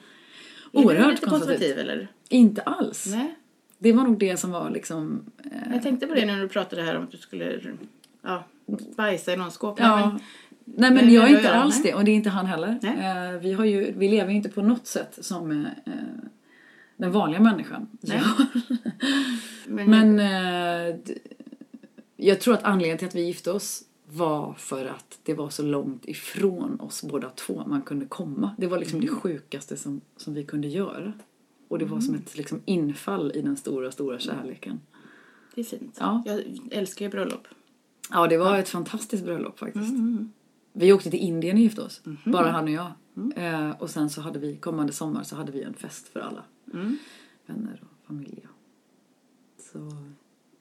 Är 0.73 0.79
Oerhört 0.79 1.05
du 1.07 1.11
lite 1.11 1.27
konservativ 1.27 1.59
konservativt. 1.59 1.79
eller? 1.79 2.09
inte 2.29 2.63
alls. 2.63 3.07
Nej. 3.11 3.35
Det 3.79 3.93
var 3.93 4.05
nog 4.05 4.19
det 4.19 4.37
som 4.37 4.51
var 4.51 4.71
liksom... 4.71 5.31
Eh, 5.45 5.73
Jag 5.73 5.83
tänkte 5.83 6.07
på 6.07 6.15
det 6.15 6.27
när 6.27 6.41
du 6.41 6.49
pratade 6.49 6.83
här 6.83 6.97
om 6.97 7.05
att 7.05 7.11
du 7.11 7.17
skulle 7.17 7.61
ja, 8.23 8.45
bajsa 8.97 9.33
i 9.33 9.37
någon 9.37 9.51
skåp. 9.51 9.81
ja. 9.81 10.11
Men, 10.11 10.21
Nej 10.65 10.91
men 10.91 11.13
jag 11.13 11.31
är 11.31 11.37
inte 11.37 11.53
alls 11.55 11.83
det 11.83 11.95
och 11.95 12.05
det 12.05 12.11
är 12.11 12.15
inte 12.15 12.31
han 12.31 12.47
heller. 12.47 12.79
Nej. 12.83 13.35
Eh, 13.35 13.41
vi, 13.41 13.53
har 13.53 13.65
ju, 13.65 13.93
vi 13.97 14.09
lever 14.09 14.31
ju 14.31 14.37
inte 14.37 14.49
på 14.49 14.63
något 14.63 14.87
sätt 14.87 15.19
som 15.21 15.51
eh, 15.51 15.93
den 16.97 17.13
vanliga 17.13 17.41
människan 17.41 17.89
Nej. 18.01 18.19
gör. 18.19 18.47
men, 19.67 19.91
Men 19.91 20.19
eh, 20.19 20.97
jag 22.17 22.41
tror 22.41 22.55
att 22.55 22.63
anledningen 22.63 22.99
till 22.99 23.09
att 23.09 23.15
vi 23.15 23.27
gifte 23.27 23.51
oss 23.51 23.83
var 24.07 24.55
för 24.55 24.87
att 24.87 25.19
det 25.23 25.35
var 25.35 25.51
så 25.51 25.63
långt 25.63 26.09
ifrån 26.09 26.81
oss 26.81 27.03
båda 27.03 27.31
två 27.31 27.65
man 27.67 27.83
kunde 27.83 28.07
komma. 28.07 28.51
Det 28.59 28.67
var 28.67 28.79
liksom 28.79 29.01
det 29.01 29.09
sjukaste 29.09 29.77
som, 29.77 30.01
som 30.17 30.35
vi 30.35 30.45
kunde 30.45 30.69
göra. 30.69 31.13
Och 31.69 31.79
det 31.79 31.85
var 31.85 32.01
som 32.01 32.15
ett 32.15 32.37
liksom, 32.37 32.63
infall 32.65 33.33
i 33.35 33.43
den 33.43 33.57
stora, 33.57 33.91
stora 33.91 34.19
kärleken. 34.19 34.81
det 35.55 35.61
är 35.61 35.65
fint. 35.65 35.97
Ja. 36.01 36.23
Jag 36.27 36.43
älskar 36.71 37.05
ju 37.05 37.11
bröllop. 37.11 37.49
Ja, 38.11 38.27
det 38.27 38.37
var 38.37 38.59
ett 38.59 38.69
fantastiskt 38.69 39.25
bröllop 39.25 39.59
faktiskt. 39.59 39.95
Vi 40.73 40.93
åkte 40.93 41.11
till 41.11 41.21
Indien 41.21 41.57
och 41.57 41.63
gifte 41.63 41.83
oss, 41.83 42.03
bara 42.25 42.51
han 42.51 42.65
och 42.65 42.71
jag. 42.71 42.93
Eh, 43.37 43.71
och 43.71 43.91
sen 43.91 44.11
så 44.11 44.21
hade 44.21 44.39
vi, 44.39 44.57
kommande 44.57 44.93
sommar 44.93 45.23
så 45.23 45.37
hade 45.37 45.53
vi 45.53 45.63
en 45.63 45.75
fest 45.75 46.09
för 46.09 46.21
alla. 46.21 46.45
Mm. 46.75 46.99
Vänner 47.47 47.83
och 47.83 48.07
familj. 48.07 48.47
Så, 49.73 49.79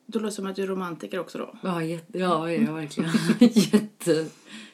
Då 0.06 0.20
låter 0.20 0.26
det 0.26 0.32
som 0.32 0.46
att 0.46 0.56
du 0.56 0.64
är 0.64 0.68
romantiker 0.68 1.20
också 1.20 1.38
då. 1.38 1.56
ja, 1.64 1.84
jätte, 1.84 2.20
ja, 2.20 2.52
ja 2.52 2.74
verkligen. 2.74 3.10
Jätte, 3.40 4.26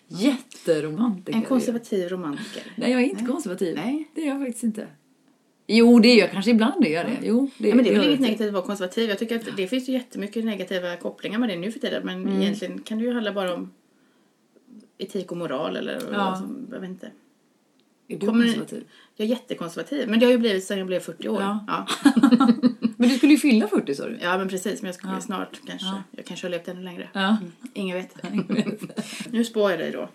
jätteromantiker. 0.07 1.37
En 1.39 1.45
konservativ 1.45 2.09
romantiker. 2.09 2.63
Nej, 2.75 2.91
jag 2.91 3.01
är 3.01 3.05
inte 3.05 3.25
konservativ. 3.25 3.75
Nej. 3.75 4.09
Det 4.15 4.21
är 4.21 4.27
jag 4.27 4.39
faktiskt 4.39 4.63
inte. 4.63 4.87
Jo, 5.67 5.99
det 5.99 6.07
är 6.07 6.19
jag 6.19 6.31
kanske 6.31 6.51
ibland, 6.51 6.85
är 6.85 6.89
jag 6.89 7.05
det. 7.05 7.17
Jo, 7.23 7.49
det, 7.57 7.69
Ja, 7.69 7.75
men 7.75 7.83
det 7.83 7.89
är 7.89 7.93
gör 7.93 7.99
väl 8.01 8.09
inget 8.09 8.19
negativt 8.21 8.47
att 8.47 8.53
vara 8.53 8.63
konservativ. 8.65 9.09
Jag 9.09 9.19
tycker 9.19 9.35
att 9.35 9.57
det 9.57 9.67
finns 9.67 9.89
ju 9.89 9.93
jättemycket 9.93 10.45
negativa 10.45 10.95
kopplingar 10.97 11.39
med 11.39 11.49
det 11.49 11.55
nu 11.55 11.71
för 11.71 11.79
tiden. 11.79 12.05
Men 12.05 12.21
Mm. 12.27 12.41
egentligen 12.41 12.81
kan 12.81 12.97
det 12.97 13.03
ju 13.03 13.13
handla 13.13 13.33
bara 13.33 13.53
om 13.55 13.71
etik 14.97 15.31
och 15.31 15.37
moral 15.37 15.75
eller 15.77 16.01
Ja. 16.11 16.17
alltså, 16.17 16.49
jag 16.71 16.79
vet 16.79 16.89
inte. 16.89 17.11
Är 18.11 18.17
du 18.19 18.25
Kommer- 18.27 18.45
konservativ? 18.45 18.83
Jag 19.15 19.25
är 19.25 19.29
jättekonservativ. 19.29 20.09
Men 20.09 20.19
det 20.19 20.25
har 20.25 20.31
ju 20.33 20.37
blivit 20.37 20.63
sedan 20.63 20.77
jag 20.77 20.87
blev 20.87 20.99
40 20.99 21.27
år. 21.29 21.41
Ja. 21.41 21.65
Ja, 21.67 21.87
Men 22.97 23.09
du 23.09 23.15
skulle 23.17 23.31
ju 23.31 23.37
fylla 23.39 23.67
40 23.67 23.95
sa 23.95 24.05
du. 24.07 24.17
ja 24.21 24.37
men 24.37 24.49
precis. 24.49 24.81
Men 24.81 24.87
jag 24.87 24.95
skulle 24.95 25.13
Ja. 25.13 25.21
snart 25.21 25.59
kanske. 25.67 25.87
Ja. 25.87 26.03
Jag 26.11 26.25
kanske 26.25 26.47
har 26.47 26.51
levt 26.51 26.67
ännu 26.67 26.83
längre. 26.83 27.09
Ja. 27.13 27.37
Ingen 27.73 27.97
vet. 27.97 28.15
nu 29.31 29.43
spår 29.45 29.71
jag 29.71 29.79
dig 29.79 29.91
då. 29.91 30.09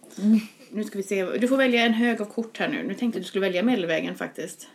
Nu 0.71 0.85
ska 0.85 0.99
vi 0.99 1.03
se. 1.03 1.25
Du 1.39 1.49
får 1.49 1.57
välja 1.57 1.81
en 1.87 1.95
hög 1.95 2.21
av 2.21 2.25
kort 2.25 2.59
här 2.59 2.69
nu. 2.69 2.83
Nu 2.83 2.89
tänkte 2.89 3.05
jag 3.05 3.09
att 3.09 3.15
du 3.15 3.25
skulle 3.25 3.47
välja 3.47 3.63
medelvägen 3.63 4.15
faktiskt. 4.15 4.69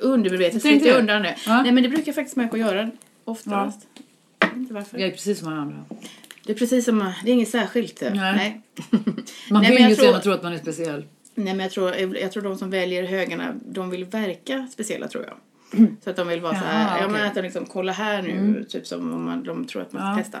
Undermedvetet 0.00 0.62
Tänkte 0.62 0.88
jag 0.88 0.98
undan 0.98 1.22
det. 1.22 1.36
Ja. 1.46 1.62
Nej 1.62 1.72
men 1.72 1.82
det 1.82 1.88
brukar 1.88 2.06
jag 2.06 2.14
faktiskt 2.14 2.36
märka 2.36 2.52
att 2.52 2.58
göra 2.60 2.90
oftast. 3.24 3.86
Jag 4.38 4.48
vet 4.48 4.56
inte 4.56 4.74
varför. 4.74 4.98
Jag 4.98 5.06
är 5.08 5.12
precis 5.12 5.38
som 5.38 5.48
alla 5.48 5.60
andra. 5.60 5.84
Det 6.46 6.52
är 6.52 6.56
precis 6.56 6.84
som, 6.84 7.12
det 7.24 7.30
är 7.30 7.34
inget 7.34 7.48
särskilt. 7.48 8.00
Nej. 8.00 8.12
Nej. 8.12 8.62
Man 9.50 9.62
Nej, 9.62 9.76
vill 9.76 9.88
ju 9.88 9.94
tror- 9.94 10.06
gärna 10.06 10.20
tro 10.20 10.32
att 10.32 10.42
man 10.42 10.52
är 10.52 10.58
speciell. 10.58 11.04
Nej 11.34 11.54
men 11.54 11.60
jag 11.60 11.70
tror, 11.70 11.94
jag 12.16 12.32
tror 12.32 12.42
de 12.42 12.58
som 12.58 12.70
väljer 12.70 13.02
högarna, 13.04 13.54
de 13.64 13.90
vill 13.90 14.04
verka 14.04 14.68
speciella 14.72 15.08
tror 15.08 15.24
jag. 15.24 15.36
Så 16.04 16.10
att 16.10 16.16
de 16.16 16.28
vill 16.28 16.40
vara 16.40 16.54
så 16.54 16.64
Jaha, 16.64 16.72
här, 16.72 17.00
ja 17.00 17.06
men. 17.08 17.16
Mm. 17.16 17.28
att 17.28 17.34
de 17.34 17.42
liksom, 17.42 17.66
kolla 17.66 17.92
här 17.92 18.22
nu, 18.22 18.64
typ 18.68 18.86
som 18.86 19.12
om 19.14 19.24
man, 19.24 19.42
de 19.44 19.64
tror 19.66 19.82
att 19.82 19.92
man 19.92 20.02
ska 20.02 20.10
Ja. 20.20 20.24
testa. 20.24 20.40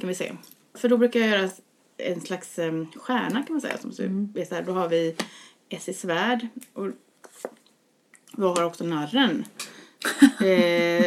Kan 0.00 0.08
vi 0.08 0.14
se. 0.14 0.32
För 0.78 0.88
då 0.88 0.96
brukar 0.96 1.20
jag 1.20 1.28
göra 1.28 1.50
en 1.96 2.20
slags 2.20 2.58
um, 2.58 2.86
stjärna 2.96 3.42
kan 3.42 3.52
man 3.54 3.60
säga. 3.60 3.78
Som 3.78 3.92
ser- 3.92 4.04
Mm. 4.04 4.32
är 4.36 4.44
så 4.44 4.54
här, 4.54 4.62
då 4.62 4.72
har 4.72 4.88
vi 4.88 5.14
Essie 5.68 5.94
Svärd 5.94 6.46
och 6.72 6.86
vi 8.36 8.42
har 8.44 8.64
också 8.64 8.84
narren. 8.84 9.44
eh, 10.40 10.46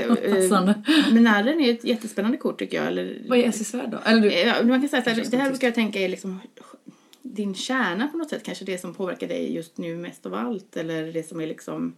eh, 0.05 0.73
men 1.11 1.23
narren 1.23 1.59
är 1.61 1.73
ett 1.73 1.83
jättespännande 1.83 2.37
kort 2.37 2.59
tycker 2.59 2.77
jag. 2.77 2.87
Eller, 2.87 3.21
Vad 3.27 3.37
är 3.39 3.43
Essie 3.49 3.65
Svärd 3.65 3.89
då? 3.89 3.97
Eller 4.05 4.21
du? 4.63 4.67
Man 4.69 4.81
kan 4.81 4.89
säga 4.89 5.03
så 5.03 5.09
här, 5.09 5.25
det 5.31 5.37
här 5.37 5.49
brukar 5.49 5.67
jag 5.67 5.75
tänka 5.75 5.99
är 5.99 6.09
liksom 6.09 6.39
din 7.33 7.55
kärna 7.55 8.07
på 8.07 8.17
något 8.17 8.29
sätt. 8.29 8.43
Kanske 8.43 8.65
det 8.65 8.77
som 8.77 8.93
påverkar 8.93 9.27
dig 9.27 9.53
just 9.55 9.77
nu 9.77 9.95
mest 9.95 10.25
av 10.25 10.33
allt. 10.33 10.77
Eller 10.77 11.13
det 11.13 11.23
som 11.23 11.39
är 11.39 11.47
liksom 11.47 11.95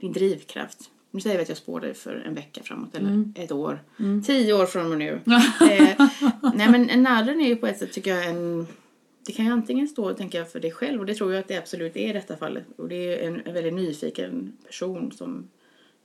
din 0.00 0.12
drivkraft. 0.12 0.90
Nu 1.10 1.20
säger 1.20 1.36
vi 1.36 1.42
att 1.42 1.48
jag 1.48 1.58
spår 1.58 1.80
dig 1.80 1.94
för 1.94 2.14
en 2.14 2.34
vecka 2.34 2.62
framåt 2.62 2.94
eller 2.94 3.32
ett 3.34 3.52
år. 3.52 3.82
Tio 4.26 4.52
år 4.52 4.66
från 4.66 4.92
och 4.92 4.98
nu. 4.98 5.10
eh, 5.70 6.08
nej 6.54 6.70
men 6.70 6.90
en 6.90 7.02
narren 7.02 7.40
är 7.40 7.48
ju 7.48 7.56
på 7.56 7.66
ett 7.66 7.78
sätt 7.78 7.92
tycker 7.92 8.14
jag 8.14 8.26
en... 8.26 8.66
Det 9.26 9.32
kan 9.32 9.44
ju 9.44 9.52
antingen 9.52 9.88
stå 9.88 10.14
tänker 10.14 10.38
jag 10.38 10.52
för 10.52 10.60
dig 10.60 10.70
själv 10.70 11.00
och 11.00 11.06
det 11.06 11.14
tror 11.14 11.32
jag 11.32 11.40
att 11.40 11.48
det 11.48 11.56
absolut 11.56 11.96
är 11.96 12.10
i 12.10 12.12
detta 12.12 12.36
fallet. 12.36 12.64
Och 12.76 12.88
det 12.88 12.94
är 12.94 13.28
en, 13.28 13.42
en 13.46 13.54
väldigt 13.54 13.74
nyfiken 13.74 14.52
person 14.66 15.12
som 15.12 15.48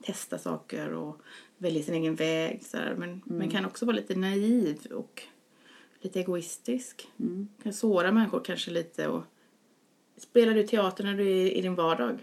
testar 0.02 0.38
saker 0.38 0.92
och 0.92 1.20
väljer 1.58 1.82
sin 1.82 1.94
egen 1.94 2.14
väg. 2.14 2.62
Så 2.64 2.76
här. 2.76 2.94
Men, 2.98 3.22
men 3.24 3.50
kan 3.50 3.64
också 3.64 3.86
vara 3.86 3.96
lite 3.96 4.14
naiv 4.14 4.76
och 4.90 5.22
lite 6.00 6.20
egoistisk. 6.20 7.08
Kan 7.62 7.72
såra 7.72 8.12
människor 8.12 8.40
kanske 8.44 8.70
lite. 8.70 9.08
Och 9.08 9.22
Spelar 10.16 10.54
du 10.54 10.62
teater 10.66 11.04
när 11.04 11.14
du 11.14 11.22
är 11.28 11.50
i 11.56 11.60
din 11.60 11.74
vardag? 11.74 12.18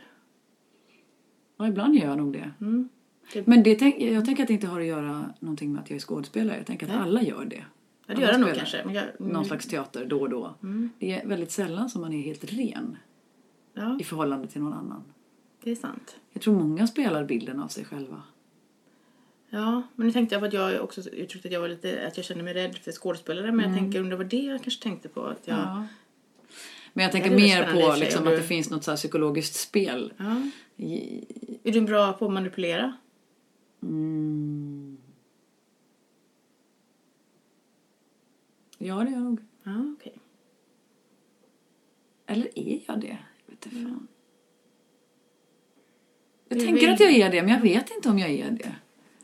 Ja, 1.58 1.67
ibland 1.67 1.96
gör 1.96 2.05
jag 2.08 2.17
nog 2.17 2.34
det. 2.34 2.51
Mm. 2.62 2.89
Det- 3.34 3.48
Men 3.48 3.63
det 3.63 3.75
tänk, 3.75 4.01
jag 4.01 4.25
tänker 4.25 4.44
att 4.44 4.48
det 4.48 4.53
inte 4.53 4.67
har 4.67 4.79
att 4.79 4.86
göra 4.86 5.34
någonting 5.39 5.74
med 5.74 5.82
att 5.82 5.89
jag 5.89 5.96
är 5.96 6.01
skådespelare. 6.01 6.58
Jag 6.58 6.65
tänker 6.65 6.86
att 6.86 6.91
Nej. 6.94 7.01
alla 7.01 7.22
gör 7.22 7.46
det. 7.46 7.65
Ja, 8.08 8.15
det 8.15 8.22
gör 8.22 8.32
det 8.32 8.38
nog 8.38 8.53
kanske. 8.55 8.82
Men 8.86 8.94
jag, 8.96 9.03
mm, 9.20 9.32
Någon 9.34 9.46
slags 9.46 9.65
teater 9.67 10.05
då 10.05 10.20
och 10.22 10.29
då. 10.29 10.55
Det 11.00 11.12
är 11.12 11.27
väldigt 11.27 11.51
sällan 11.51 11.89
som 11.89 12.01
man 12.01 12.13
är 12.13 12.22
helt 12.22 12.44
ren 12.53 12.98
Ja, 13.74 13.98
i 14.00 14.03
förhållande 14.03 14.48
till 14.48 14.62
någon 14.62 14.74
annan. 14.74 15.03
det 15.63 15.72
är 15.72 15.75
sant. 15.75 16.15
Jag 16.34 16.41
tror 16.41 16.53
många 16.60 16.88
spelar 16.88 17.25
bilden 17.25 17.60
av 17.60 17.67
sig 17.67 17.86
själva. 17.86 18.24
Ja, 19.55 19.81
men 19.95 20.07
nu 20.07 20.13
tänkte 20.13 20.35
jag 20.35 20.41
på 20.41 20.45
att 20.45 20.53
jag 20.53 20.83
också 20.83 21.09
uttryckte 21.09 21.47
att 21.47 21.53
jag 21.53 21.62
var 21.62 21.67
lite, 21.67 22.07
att 22.07 22.17
jag 22.17 22.25
kände 22.25 22.43
mig 22.43 22.53
rädd 22.53 22.75
för 22.77 22.91
skådespelare. 22.91 23.51
Men 23.51 23.65
jag 23.69 23.77
tänker, 23.79 24.03
det 24.03 24.15
var 24.15 24.24
det 24.24 24.38
jag 24.38 24.63
kanske 24.63 24.83
tänkte 24.83 25.09
på. 25.09 25.21
Att 25.24 25.47
jag, 25.47 25.57
ja. 25.57 25.62
Ja. 25.63 25.88
Men 26.93 27.03
jag 27.03 27.12
tänker 27.12 27.29
Ja, 27.31 27.35
mer 27.38 27.63
på 27.74 27.91
för 27.91 27.97
liksom, 27.97 28.21
om 28.21 28.33
att 28.33 28.38
det 28.39 28.43
finns 28.43 28.69
något 28.69 28.83
så 28.83 28.95
psykologiskt 28.95 29.55
spel. 29.55 30.13
I, 30.77 31.24
Är 31.63 31.71
du 31.71 31.81
bra 31.81 32.13
på 32.13 32.25
att 32.25 32.31
manipulera? 32.33 32.93
mm. 33.83 34.97
Ja, 38.77 38.95
det 38.95 39.09
är 39.09 39.12
jag 39.13 39.21
nog. 39.21 39.39
Ja, 39.63 39.93
okej. 40.00 40.13
Eller 42.25 42.59
är 42.59 42.79
jag 42.88 43.00
det? 43.01 43.07
Jag 43.45 43.55
vet 43.55 43.65
inte 43.65 43.69
fan. 43.69 44.07
Jag 46.50 46.59
Du 46.59 46.65
tänker 46.65 46.81
vill- 46.81 46.93
att 46.93 47.00
jag 47.00 47.12
är 47.12 47.29
det, 47.31 47.41
men 47.41 47.51
jag 47.53 47.62
vet 47.62 47.91
inte 47.91 48.09
om 48.09 48.19
jag 48.19 48.29
är 48.29 48.51
det. 48.51 48.75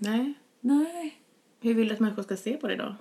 Nej. 0.03 0.33
Nej. 0.61 1.17
Hur 1.61 1.73
vill 1.73 1.87
du 1.87 1.93
att 1.93 1.99
människor 1.99 2.23
ska 2.23 2.37
se 2.37 2.53
på 2.57 2.67
dig 2.67 2.77
då? 2.77 2.95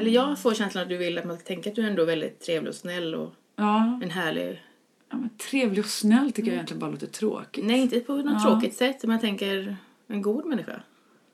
Eller 0.00 0.10
jag 0.10 0.38
får 0.38 0.54
känslan 0.54 0.82
att 0.82 0.88
du 0.88 0.96
vill 0.96 1.18
att 1.18 1.24
man 1.24 1.36
ska 1.36 1.44
tänka 1.46 1.70
att 1.70 1.76
du 1.76 1.82
ändå 1.86 2.02
är 2.02 2.06
väldigt 2.06 2.40
trevlig 2.40 2.68
och 2.68 2.74
snäll 2.74 3.14
och 3.14 3.34
Ja. 3.56 4.00
en 4.02 4.10
härlig... 4.10 4.62
ja 5.10 5.16
men 5.16 5.28
trevlig 5.50 5.78
och 5.84 5.90
snäll 5.90 6.32
tycker 6.32 6.48
jag 6.48 6.54
egentligen 6.54 6.80
bara 6.80 6.90
låter 6.90 7.06
tråkigt. 7.06 7.64
Nej, 7.64 7.80
inte 7.80 8.00
på 8.00 8.16
något 8.16 8.42
Ja. 8.44 8.50
tråkigt 8.50 8.74
sätt, 8.76 9.02
men 9.02 9.10
jag 9.10 9.20
tänker 9.20 9.76
en 10.06 10.22
god 10.22 10.46
människa. 10.46 10.82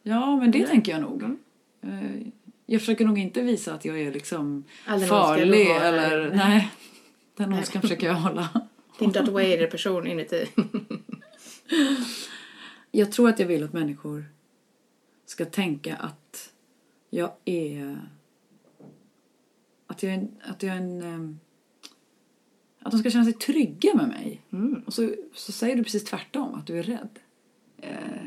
Ja, 0.02 0.37
men 0.37 0.50
det 0.50 0.66
tänker 0.66 0.92
jag 0.92 1.00
nog. 1.00 1.23
Eh, 1.83 2.26
Jag 2.66 2.80
försöker 2.80 3.04
nog 3.04 3.19
inte 3.19 3.42
visa 3.42 3.75
att 3.75 3.85
jag 3.85 4.00
är 4.00 4.12
liksom 4.12 4.64
All 4.87 5.00
du 5.00 5.07
farlig 5.07 5.64
har. 5.66 5.80
eller... 5.80 6.28
Nej. 6.28 6.37
Nej. 6.37 6.71
Den 7.37 7.52
ondskan 7.52 7.83
försöker 7.83 8.07
jag 8.07 8.14
hålla. 8.14 8.49
Din 8.99 9.12
Darth 9.12 9.30
Vader-person 9.30 10.07
inuti. 10.07 10.47
Jag 12.90 13.12
tror 13.12 13.28
att 13.28 13.38
jag 13.38 13.47
vill 13.47 13.64
att 13.64 13.73
människor 13.73 14.25
ska 15.26 15.44
tänka 15.44 15.97
att 15.97 16.52
jag 17.11 17.32
är... 17.44 18.00
Att 19.87 20.02
jag 20.02 20.12
är. 20.12 20.28
Att, 20.42 20.62
jag 20.62 20.73
är 20.73 20.80
en, 20.80 21.02
ehm, 21.02 21.38
att 22.78 22.90
de 22.90 22.99
ska 22.99 23.11
känna 23.11 23.25
sig 23.25 23.32
trygga 23.32 23.94
med 23.94 24.09
mig. 24.09 24.42
Mm. 24.52 24.82
Och 24.87 24.94
så, 24.94 25.14
så 25.35 25.52
säger 25.52 25.76
du 25.76 25.85
precis 25.85 26.04
tvärtom, 26.04 26.54
att 26.54 26.66
du 26.66 26.78
är 26.78 26.82
rädd. 26.82 27.18
Eh, 27.76 28.25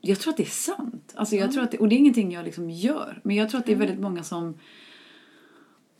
jag 0.00 0.20
tror 0.20 0.30
att 0.32 0.36
det 0.36 0.42
är 0.42 0.46
sant. 0.46 1.12
Alltså 1.16 1.36
jag 1.36 1.52
tror 1.52 1.62
att 1.62 1.70
det, 1.70 1.78
och 1.78 1.88
det 1.88 1.94
är 1.94 1.98
ingenting 1.98 2.32
jag 2.32 2.44
liksom 2.44 2.70
gör. 2.70 3.20
Men 3.24 3.36
jag 3.36 3.50
tror 3.50 3.60
att 3.60 3.66
det 3.66 3.72
är 3.72 3.76
väldigt 3.76 4.00
många 4.00 4.22
som 4.22 4.54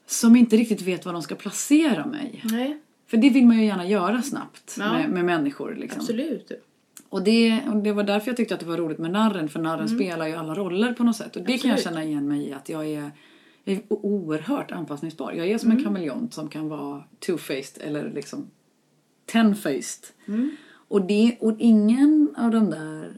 som 0.06 0.37
inte 0.37 0.56
riktigt 0.56 0.82
vet 0.82 1.04
var 1.04 1.12
de 1.12 1.22
ska 1.22 1.34
placera 1.34 2.06
mig. 2.06 2.40
Nej, 2.44 2.80
För 3.06 3.16
det 3.16 3.30
vill 3.30 3.46
man 3.46 3.58
ju 3.58 3.64
gärna 3.64 3.88
göra 3.88 4.22
snabbt 4.22 4.76
Ja. 4.78 4.92
med, 4.92 5.11
med 5.11 5.25
människor. 5.25 5.75
Liksom. 5.75 6.00
absolut. 6.00 6.52
Och 7.08 7.22
det, 7.22 7.62
och 7.68 7.76
det 7.76 7.92
var 7.92 8.04
därför 8.04 8.28
jag 8.28 8.37
tyckte 8.37 8.54
att 8.54 8.61
det 8.61 8.66
var 8.66 8.76
roligt 8.76 8.99
med 8.99 9.11
narren, 9.11 9.49
för 9.49 9.61
narren 9.61 9.88
spelar 9.88 10.26
ju 10.26 10.34
alla 10.34 10.54
roller 10.54 10.92
på 10.92 11.04
något 11.04 11.16
sätt. 11.16 11.37
Och 11.37 11.42
det 11.42 11.58
kan 11.58 11.70
jag 11.70 11.78
Absolut. 11.78 11.94
känna 11.94 12.04
igen 12.04 12.28
mig 12.28 12.49
i, 12.49 12.52
att 12.52 12.68
jag 12.68 12.87
är, 12.87 13.11
jag 13.64 13.76
är 13.76 13.82
oerhört 13.88 14.72
anpassningsbar. 14.72 15.32
Jag 15.32 15.49
är 15.49 15.58
som 15.58 15.70
en 15.70 15.84
kameleont 15.84 16.34
som 16.34 16.49
kan 16.49 16.68
vara 16.68 17.04
two-faced 17.20 17.82
eller 17.82 18.12
liksom 18.12 18.50
ten-faced. 19.32 20.06
Och, 20.88 21.06
det, 21.06 21.37
och 21.40 21.56
ingen 21.58 22.34
av 22.37 22.50
de 22.50 22.70
där 22.70 23.14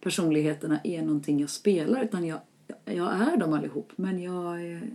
personligheterna 0.00 0.80
är 0.84 1.02
någonting 1.02 1.40
jag 1.40 1.50
spelar, 1.50 2.04
utan 2.04 2.26
jag, 2.26 2.40
jag 2.84 3.12
är 3.12 3.36
dem 3.36 3.52
allihop. 3.52 3.92
Men 3.96 4.22
jag 4.22 4.62
är... 4.62 4.90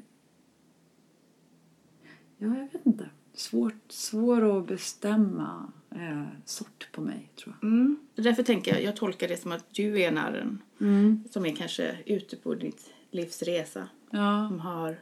Ja, 2.37 2.47
jag 2.47 2.69
vet 2.71 2.85
inte. 2.85 3.09
Svårt, 3.33 3.91
svår 3.91 4.57
att 4.57 4.67
bestämma 4.67 5.71
eh, 5.95 6.23
sort 6.45 6.87
på 6.91 7.01
mig, 7.01 7.29
tror 7.43 7.55
jag. 7.61 7.69
Mm. 7.69 7.97
Därför 8.15 8.43
tänker 8.43 8.73
jag, 8.73 8.83
jag 8.83 8.95
tolkar 8.95 9.27
det 9.27 9.41
som 9.41 9.51
att 9.51 9.65
du 9.71 10.01
är 10.01 10.11
narren. 10.11 10.59
Som 11.31 11.45
är 11.45 11.55
kanske 11.55 11.97
ute 12.05 12.35
på 12.35 12.53
ditt 12.55 12.89
livs 13.11 13.43
resa. 13.43 13.87
Ja. 14.11 14.47
Som 14.49 14.59
har 14.59 14.97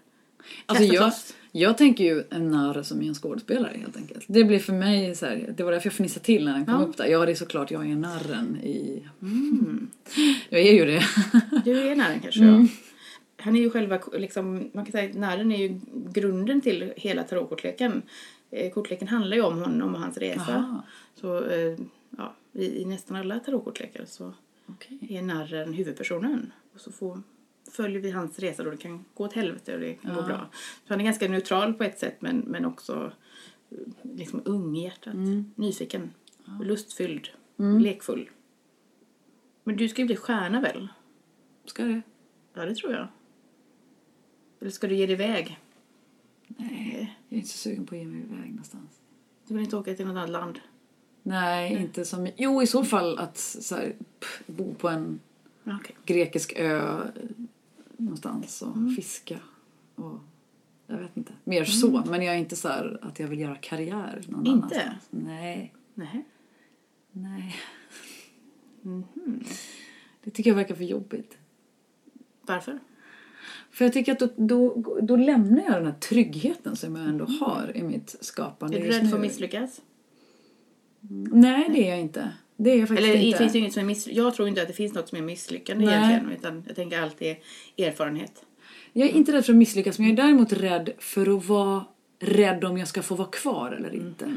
Alltså 0.65 0.83
jag, 0.83 1.13
jag 1.51 1.77
tänker 1.77 2.03
ju 2.03 2.23
en 2.29 2.47
narr 2.51 2.83
som 2.83 3.01
är 3.01 3.07
en 3.07 3.13
skådespelare 3.15 3.77
helt 3.77 3.97
enkelt. 3.97 4.25
Det 4.27 4.43
blir 4.43 4.59
för 4.59 4.73
mig 4.73 5.15
så 5.15 5.25
här, 5.25 5.53
det 5.57 5.63
var 5.63 5.71
därför 5.71 5.87
jag 5.87 5.93
fnissade 5.93 6.25
till 6.25 6.45
när 6.45 6.53
den 6.53 6.65
kom 6.65 6.73
Ja. 6.73 6.81
upp 6.81 6.97
där. 6.97 7.05
Ja, 7.05 7.25
det 7.25 7.31
är 7.31 7.35
såklart 7.35 7.71
jag 7.71 7.91
är 7.91 7.95
narren 7.95 8.57
i... 8.63 9.03
Jag 10.49 10.61
är 10.61 10.73
ju 10.73 10.85
det. 10.85 11.03
Du 11.65 11.79
är 11.87 11.95
narren 11.95 12.19
kanske, 12.19 12.43
ja. 12.43 12.67
Han 13.37 13.55
är 13.55 13.59
ju 13.61 13.69
själva, 13.69 13.99
liksom, 14.13 14.69
man 14.73 14.85
kan 14.85 14.91
säga 14.91 15.09
att 15.09 15.15
narren 15.15 15.51
är 15.51 15.57
ju 15.57 15.79
grunden 16.13 16.61
till 16.61 16.93
hela 16.97 17.23
tarotkortleken. 17.23 18.01
Eh, 18.51 18.71
Kortleken 18.71 19.07
handlar 19.07 19.37
ju 19.37 19.43
om 19.43 19.61
honom 19.61 19.95
och 19.95 20.01
hans 20.01 20.17
resa. 20.17 20.55
Aha. 20.55 20.83
Så 21.15 21.45
eh, 21.45 21.79
ja, 22.17 22.35
i, 22.53 22.81
i 22.81 22.85
nästan 22.85 23.17
alla 23.17 23.39
tarotkortlekar 23.39 24.05
så 24.05 24.33
Okej. 24.65 24.97
är 25.09 25.21
narren 25.21 25.73
huvudpersonen. 25.73 26.53
Och 26.73 26.81
så 26.81 26.91
får, 26.91 27.21
följer 27.71 28.01
vi 28.01 28.11
hans 28.11 28.39
resa 28.39 28.63
då 28.63 28.71
det 28.71 28.77
kan 28.77 29.05
gå 29.13 29.23
åt 29.23 29.33
helvete 29.33 29.73
och 29.73 29.79
det 29.79 29.93
kan 29.93 30.15
gå 30.15 30.21
bra. 30.21 30.49
Så 30.53 30.93
han 30.93 30.99
är 30.99 31.05
ganska 31.05 31.27
neutral 31.27 31.73
på 31.73 31.83
ett 31.83 31.99
sätt 31.99 32.15
men, 32.19 32.37
men 32.37 32.65
också 32.65 33.11
eh, 33.69 33.77
liksom 34.15 34.41
ung 34.45 34.77
i 34.77 34.83
hjärtat. 34.83 35.15
Nyfiken, 35.55 36.11
lustfylld, 36.63 37.29
lekfull. 37.81 38.29
Men 39.63 39.75
du 39.75 39.89
ska 39.89 40.01
ju 40.01 40.05
bli 40.05 40.15
stjärna 40.15 40.61
väl? 40.61 40.87
Ska 41.65 41.83
det? 41.83 42.01
Ja, 42.53 42.65
det 42.65 42.75
tror 42.75 42.93
jag. 42.93 43.07
Eller 44.61 44.71
ska 44.71 44.87
du 44.87 44.95
ge 44.95 45.05
dig 45.05 45.13
iväg? 45.13 45.59
Nej, 46.57 47.15
jag 47.29 47.35
är 47.35 47.37
inte 47.37 47.49
så 47.49 47.57
sugen 47.57 47.85
på 47.85 47.95
att 47.95 48.01
ge 48.01 48.07
mig 48.07 48.21
iväg 48.21 48.49
någonstans. 48.49 48.99
Du 49.47 49.53
vill 49.53 49.63
inte 49.63 49.77
åka 49.77 49.93
till 49.93 50.05
något 50.07 50.15
annat 50.17 50.29
land? 50.29 50.59
Nej, 51.23 51.81
inte 51.81 52.05
som... 52.05 52.29
Jo, 52.37 52.61
i 52.61 52.67
så 52.67 52.83
fall 52.83 53.17
att 53.17 53.37
så 53.37 53.75
här, 53.75 53.95
pff, 54.19 54.43
bo 54.47 54.73
på 54.73 54.89
en 54.89 55.19
Okej. 55.63 55.95
grekisk 56.05 56.53
ö 56.57 56.77
eh, 56.77 57.21
någonstans 57.97 58.61
och 58.61 58.75
fiska. 58.95 59.39
Och, 59.95 60.19
jag 60.87 60.97
vet 60.97 61.17
inte. 61.17 61.33
Mer 61.43 61.65
så. 61.65 62.03
Men 62.09 62.21
jag 62.21 62.35
är 62.35 62.39
inte 62.39 62.55
så 62.55 62.67
här 62.67 62.99
att 63.01 63.19
jag 63.19 63.27
vill 63.27 63.39
göra 63.39 63.55
karriär 63.55 64.21
någon 64.27 64.47
Inte? 64.47 64.81
annanstans. 64.81 65.07
Nej. 65.09 65.73
Nej. 65.93 66.25
Nej. 67.11 67.55
Det 70.23 70.31
tycker 70.31 70.49
jag 70.49 70.55
verkar 70.55 70.75
för 70.75 70.83
jobbigt. 70.83 71.37
Varför? 72.41 72.79
För 73.71 73.85
jag 73.85 73.93
tycker 73.93 74.11
att 74.11 74.19
då, 74.19 74.29
då, 74.37 74.99
då 75.01 75.15
lämnar 75.15 75.63
jag 75.63 75.73
den 75.73 75.85
här 75.85 75.99
tryggheten 75.99 76.75
som 76.75 76.95
jag 76.95 77.05
ändå 77.05 77.25
har 77.25 77.71
i 77.75 77.83
mitt 77.83 78.15
skapande 78.21 78.77
Är 78.77 78.81
du 78.81 78.87
rädd 78.87 79.09
för 79.09 79.15
att 79.15 79.21
misslyckas? 79.21 79.81
Nej, 81.31 81.69
det 81.73 81.87
är 81.87 81.89
jag 81.89 81.99
inte. 81.99 82.31
Det 82.57 82.71
är 82.71 82.79
jag 82.79 82.87
faktiskt 82.87 83.09
Eller 83.09 83.19
det 83.19 83.25
inte. 83.25 83.37
finns 83.37 83.55
ju 83.55 83.59
inget 83.59 83.73
som 83.73 83.79
är 83.79 83.85
miss... 83.85 84.07
Jag 84.07 84.35
tror 84.35 84.47
inte 84.47 84.61
att 84.61 84.67
det 84.67 84.73
finns 84.73 84.93
något 84.93 85.09
som 85.09 85.17
är 85.17 85.21
misslyckande 85.21 85.85
Nej. 85.85 85.95
egentligen. 85.95 86.37
Utan 86.37 86.63
jag 86.67 86.75
tänker 86.75 87.01
alltid 87.01 87.35
erfarenhet. 87.77 88.45
Jag 88.93 89.09
är 89.09 89.13
inte 89.13 89.31
rädd 89.33 89.45
för 89.45 89.53
att 89.53 89.57
misslyckas 89.57 89.99
men 89.99 90.07
jag 90.07 90.19
är 90.19 90.23
däremot 90.23 90.53
rädd 90.53 90.89
för 90.99 91.37
att 91.37 91.45
vara 91.45 91.85
rädd 92.19 92.63
om 92.63 92.77
jag 92.77 92.87
ska 92.87 93.01
få 93.01 93.15
vara 93.15 93.27
kvar 93.27 93.71
eller 93.71 93.95
inte. 93.95 94.35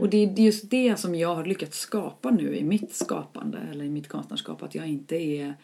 Och 0.00 0.08
det 0.08 0.16
är 0.16 0.40
just 0.40 0.70
det 0.70 1.00
som 1.00 1.14
jag 1.14 1.34
har 1.34 1.44
lyckats 1.44 1.78
skapa 1.78 2.30
nu 2.30 2.56
i 2.56 2.64
mitt 2.64 2.94
skapande 2.94 3.58
eller 3.70 3.84
i 3.84 3.90
mitt 3.90 4.08
konstnärskap. 4.08 4.62
Att 4.62 4.74
jag 4.74 4.88
inte 4.88 5.16
är 5.16 5.54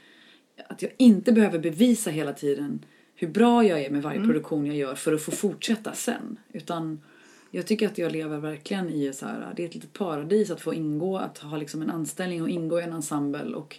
att 0.69 0.83
jag 0.83 0.93
inte 0.97 1.33
behöver 1.33 1.59
bevisa 1.59 2.11
hela 2.11 2.33
tiden 2.33 2.85
hur 3.15 3.29
bra 3.29 3.65
jag 3.65 3.81
är 3.81 3.91
med 3.91 4.03
varje 4.03 4.25
produktion 4.25 4.67
jag 4.67 4.77
gör 4.77 4.95
för 4.95 5.13
att 5.13 5.23
få 5.23 5.31
fortsätta 5.31 5.93
sen. 5.93 6.39
Utan 6.53 7.01
jag 7.51 7.67
tycker 7.67 7.87
att 7.87 7.99
jag 7.99 8.13
lever 8.13 8.39
verkligen 8.39 8.91
i 8.91 9.13
så 9.13 9.27
här, 9.27 9.53
det 9.57 9.63
är 9.63 9.69
ett 9.69 9.75
litet 9.75 9.93
paradis 9.93 10.51
att 10.51 10.61
få 10.61 10.75
ingå, 10.75 11.19
att 11.19 11.39
ha 11.39 11.57
liksom 11.57 11.83
en 11.83 11.91
anställning 11.91 12.43
och 12.43 12.49
ingå 12.49 12.81
i 12.81 12.83
en 12.83 12.93
ensemble 12.93 13.55
och 13.55 13.79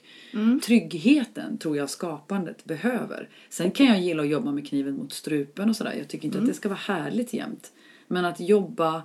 tryggheten 0.65 1.57
tror 1.57 1.77
jag 1.77 1.89
skapandet 1.89 2.65
behöver. 2.65 3.29
Sen 3.49 3.71
kan 3.71 3.85
jag 3.85 3.99
gilla 3.99 4.23
att 4.23 4.29
jobba 4.29 4.51
med 4.51 4.67
kniven 4.67 4.95
mot 4.95 5.13
strupen 5.13 5.69
och 5.69 5.75
sådär. 5.75 5.95
Jag 5.97 6.07
tycker 6.07 6.25
inte 6.25 6.39
att 6.39 6.47
det 6.47 6.53
ska 6.53 6.69
vara 6.69 6.79
härligt 6.79 7.33
jämt. 7.33 7.71
Men 8.07 8.25
att 8.25 8.39
jobba 8.39 9.03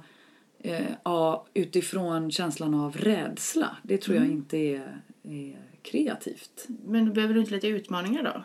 eh, 0.59 1.41
utifrån 1.55 2.31
känslan 2.31 2.75
av 2.75 2.97
rädsla, 2.97 3.77
det 3.83 3.99
tror 3.99 4.17
jag 4.17 4.27
inte 4.27 4.57
är, 4.57 5.01
är 5.23 5.57
kreativt. 5.91 6.67
Men 6.87 7.13
behöver 7.13 7.35
du 7.35 7.41
inte 7.41 7.53
lite 7.53 7.69
utmaningar 7.69 8.23
då? 8.23 8.43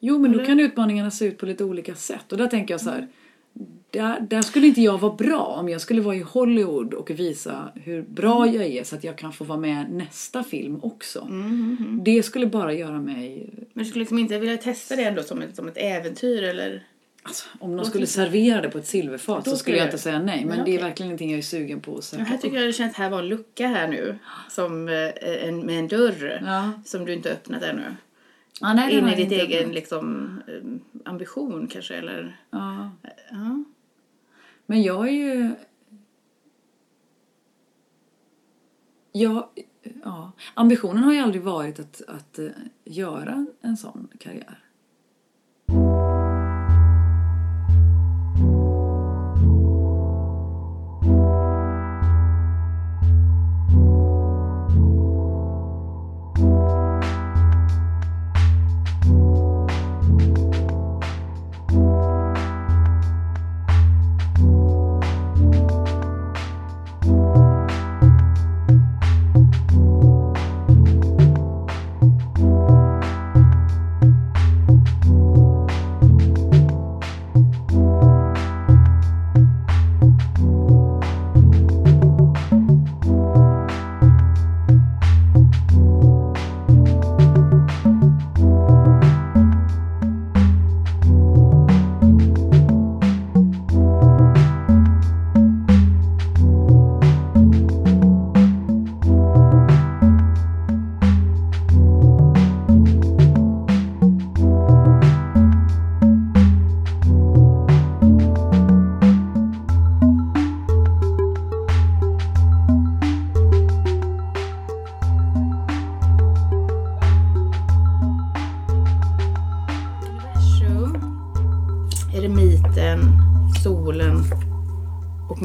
Jo, 0.00 0.18
men 0.18 0.32
då 0.32 0.44
kan 0.44 0.60
utmaningarna 0.60 1.10
se 1.10 1.24
ut 1.24 1.38
på 1.38 1.46
lite 1.46 1.64
olika 1.64 1.94
sätt. 1.94 2.32
Och 2.32 2.38
där 2.38 2.46
tänker 2.46 2.74
jag 2.74 2.80
så 2.80 2.90
här. 2.90 3.08
Där, 3.90 4.20
där 4.20 4.42
skulle 4.42 4.66
inte 4.66 4.82
jag 4.82 4.98
vara 4.98 5.14
bra 5.14 5.44
om 5.44 5.68
jag 5.68 5.80
skulle 5.80 6.00
vara 6.00 6.16
i 6.16 6.20
Hollywood 6.20 6.94
och 6.94 7.10
visa 7.10 7.72
hur 7.74 8.02
bra 8.02 8.46
jag 8.46 8.64
är 8.64 8.84
så 8.84 8.96
att 8.96 9.04
jag 9.04 9.18
kan 9.18 9.32
få 9.32 9.44
vara 9.44 9.58
med 9.58 9.90
nästa 9.90 10.42
film 10.42 10.78
också. 10.82 11.28
Det 12.04 12.22
skulle 12.22 12.46
bara 12.46 12.72
göra 12.72 13.00
mig... 13.00 13.50
Men 13.72 13.84
du 13.84 13.90
skulle 13.90 14.02
liksom 14.02 14.18
inte 14.18 14.38
vilja 14.38 14.56
testa 14.56 14.96
det 14.96 15.02
ändå 15.04 15.22
som 15.22 15.42
ett, 15.42 15.56
som 15.56 15.68
ett 15.68 15.76
äventyr 15.76 16.42
eller? 16.42 16.84
Alltså, 17.26 17.48
om 17.60 17.76
någon 17.76 17.86
skulle 17.86 18.06
servera 18.06 18.60
det 18.60 18.68
på 18.70 18.78
ett 18.78 18.86
silverfat 18.86 19.48
så 19.48 19.56
skulle 19.56 19.76
jag 19.76 19.86
inte 19.86 19.98
säga 19.98 20.18
nej. 20.18 20.44
Men 20.44 20.58
Ja, 20.58 20.64
det 20.64 20.76
är 20.76 20.82
verkligen 20.82 21.08
ingenting 21.08 21.30
jag 21.30 21.38
är 21.38 21.42
sugen 21.42 21.80
på 21.80 21.96
att 21.96 22.04
söka 22.04 22.22
här 22.22 22.36
tycker 22.38 22.56
jag 22.56 22.66
det 22.66 22.72
känns 22.72 22.96
här 22.96 23.10
var 23.10 23.18
en 23.18 23.28
lucka 23.28 23.66
här 23.68 23.88
nu. 23.88 24.18
Som 24.50 24.88
eh, 24.88 25.44
en, 25.48 25.66
med 25.66 25.78
en 25.78 25.88
dörr. 25.88 26.42
Ja. 26.46 26.72
Som 26.84 27.04
du 27.04 27.12
inte 27.12 27.32
öppnat 27.32 27.62
ännu. 27.62 27.96
Ja, 28.60 28.72
nej, 28.74 28.94
den 28.94 29.08
In 29.08 29.14
i 29.14 29.24
ditt 29.24 29.32
egen 29.32 29.58
öppnat. 29.58 29.74
liksom, 29.74 30.28
eh, 30.48 31.10
ambition 31.10 31.66
kanske 31.68 31.94
eller? 31.94 32.40
Ja. 32.50 32.90
Ja. 33.30 33.64
Men 34.66 34.82
jag 34.82 35.08
är 35.08 35.12
ju... 35.12 35.50
Jag, 39.12 39.48
ja. 40.04 40.32
Ambitionen 40.54 41.02
har 41.02 41.12
ju 41.12 41.18
aldrig 41.18 41.42
varit 41.42 41.80
att, 41.80 42.02
att 42.08 42.38
eh, 42.38 42.48
göra 42.84 43.46
en 43.60 43.76
sån 43.76 44.08
karriär. 44.18 44.58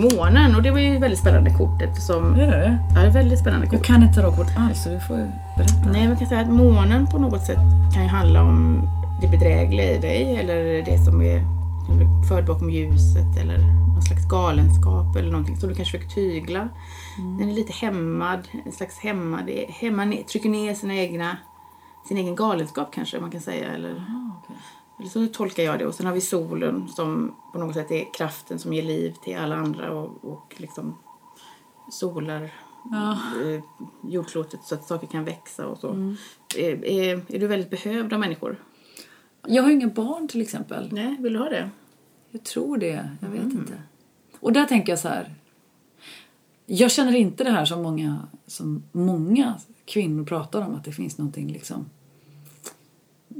Månen. 0.02 0.56
Och 0.56 0.64
det 0.64 0.72
var 0.72 0.80
ju 0.80 0.98
väldigt 0.98 1.20
spännande 1.20 1.50
kort 1.50 1.82
eftersom... 1.82 2.34
Är 2.36 2.48
det 2.48 2.80
Ja, 2.96 3.02
det 3.02 3.08
är 3.08 3.12
väldigt 3.12 3.40
spännande 3.40 3.66
Jag 3.66 3.76
kort. 3.76 3.86
kan 3.86 4.04
inte 4.04 4.22
tarot 4.22 4.48
alls 4.58 4.84
så 4.84 4.90
du 4.90 5.00
får 5.00 5.32
berätta. 5.58 5.92
Nej, 5.92 6.08
man 6.08 6.18
kan 6.18 6.28
säga 6.28 6.42
att 6.42 6.50
månen 6.50 7.08
på 7.08 7.18
något 7.18 7.46
sätt 7.46 7.60
kan 7.94 8.04
ju 8.04 8.10
handla 8.10 8.42
om 8.44 8.88
det 9.22 9.28
bedrägliga 9.28 9.96
i 9.96 9.98
dig 9.98 10.36
eller 10.36 10.86
det 10.86 10.98
som 11.06 11.22
är 11.22 11.42
förd 12.30 12.46
bakom 12.46 12.70
ljuset 12.70 13.38
eller 13.42 13.58
någon 13.94 14.02
slags 14.02 14.28
galenskap 14.30 15.16
eller 15.16 15.32
någonting 15.32 15.58
som 15.58 15.70
du 15.70 15.76
kanske 15.76 15.98
försöker 15.98 16.16
tygla. 16.16 16.70
Den 17.40 17.50
är 17.50 17.54
lite 17.54 17.74
hämmad, 17.74 18.40
en 18.66 18.72
slags 18.72 19.00
hämmad, 19.00 19.50
hämmad 19.70 20.14
trycker 20.32 20.50
ner 20.50 20.74
sina 20.74 20.96
egna, 20.96 21.38
sin 22.08 22.18
egen 22.18 22.36
galenskap 22.36 22.92
kanske 22.94 23.20
man 23.20 23.32
kan 23.32 23.42
säga. 23.42 23.66
Eller, 23.74 23.90
eller 23.90 24.02
så 25.10 25.28
tolkar 25.28 25.64
jag 25.64 25.80
det. 25.80 25.86
Och 25.86 25.96
sen 25.96 26.06
har 26.06 26.14
vi 26.14 26.22
solen 26.22 26.88
som 26.88 27.36
på 27.54 27.60
något 27.60 27.76
sätt 27.76 27.92
är 27.92 28.14
kraften 28.14 28.60
som 28.60 28.74
ger 28.74 28.84
liv 28.84 29.14
till 29.24 29.38
alla 29.38 29.56
andra 29.56 29.92
och, 29.92 30.26
och 30.26 30.56
liksom 30.58 30.98
solar 31.92 32.52
Ja. 32.92 33.12
eh, 33.46 33.64
jordklotet 34.12 34.60
så 34.64 34.76
att 34.76 34.88
saker 34.88 35.08
kan 35.08 35.24
växa 35.26 35.68
och 35.68 35.78
så. 35.78 36.16
Är, 36.58 36.86
är, 36.86 37.22
är 37.28 37.40
du 37.40 37.48
väldigt 37.48 37.70
behövd 37.70 38.14
av 38.14 38.20
människor? 38.20 38.64
Jag 39.48 39.64
har 39.64 39.70
ju 39.70 39.76
inga 39.76 39.88
barn 39.88 40.28
till 40.28 40.42
exempel. 40.42 40.90
Nej, 40.92 41.18
vill 41.20 41.34
du 41.34 41.40
ha 41.40 41.50
det? 41.50 41.70
Jag 42.32 42.44
tror 42.44 42.78
det. 42.78 43.10
Jag 43.22 43.30
vet 43.30 43.42
inte. 43.44 43.74
Och 44.40 44.54
där 44.54 44.66
tänker 44.66 44.92
jag 44.92 45.00
så 45.00 45.08
här. 45.08 45.34
Jag 46.66 46.92
känner 46.92 47.16
inte 47.16 47.44
det 47.44 47.52
här 47.52 47.66
som 47.66 47.82
många, 47.84 48.28
som 48.48 48.84
många 48.92 49.54
kvinnor 49.86 50.26
pratar 50.26 50.62
om. 50.62 50.76
Att 50.76 50.84
det 50.84 50.92
finns 50.92 51.18
någonting 51.18 51.48
liksom. 51.52 51.90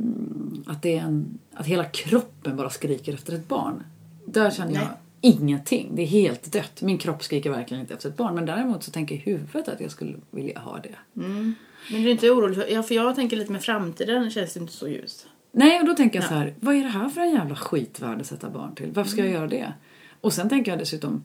Mm, 0.02 0.64
att, 0.68 0.82
det 0.82 0.98
är 0.98 1.02
en, 1.02 1.40
att 1.54 1.66
hela 1.66 1.84
kroppen 1.84 2.58
bara 2.58 2.70
skriker 2.70 3.14
efter 3.14 3.34
ett 3.34 3.48
barn. 3.48 3.84
Där 4.26 4.52
känner 4.52 4.74
jag 4.74 4.88
ingenting. 5.22 5.96
Det 5.96 6.02
är 6.02 6.08
helt 6.08 6.52
dött. 6.52 6.82
Min 6.82 6.98
kropp 6.98 7.24
skriker 7.24 7.50
verkligen 7.50 7.82
inte 7.82 7.94
efter 7.94 8.10
ett 8.10 8.18
barn. 8.18 8.36
Men 8.36 8.46
däremot 8.46 8.84
så 8.84 8.92
tänker 8.92 9.16
huvudet 9.16 9.68
att 9.68 9.82
jag 9.82 9.92
skulle 9.92 10.18
vilja 10.32 10.60
ha 10.60 10.80
det. 10.80 10.96
Men 11.14 11.56
du 11.90 12.08
är 12.08 12.12
inte 12.12 12.30
orolig 12.30 12.58
för, 12.58 12.68
ja, 12.68 12.84
för 12.84 12.96
jag 12.96 13.16
tänker 13.16 13.38
lite 13.38 13.52
med 13.52 13.64
framtiden 13.64 14.32
känns 14.32 14.54
det 14.54 14.60
inte 14.60 14.74
så 14.74 14.88
ljus. 14.88 15.26
Nej, 15.52 15.80
och 15.80 15.86
då 15.86 15.94
tänker 15.94 16.20
jag 16.20 16.28
så 16.28 16.34
här, 16.34 16.54
vad 16.60 16.76
är 16.76 16.84
det 16.84 16.90
här 16.90 17.10
för 17.10 17.22
en 17.22 17.32
jävla 17.32 17.56
skitvärld 17.56 18.22
att 18.22 18.28
sätta 18.28 18.50
barn 18.50 18.76
till? 18.76 18.92
Varför 18.92 19.12
ska 19.12 19.22
jag 19.22 19.32
göra 19.32 19.48
det? 19.48 19.74
Och 20.22 20.34
sen 20.34 20.50
tänker 20.50 20.72
jag 20.72 20.80
dessutom, 20.80 21.24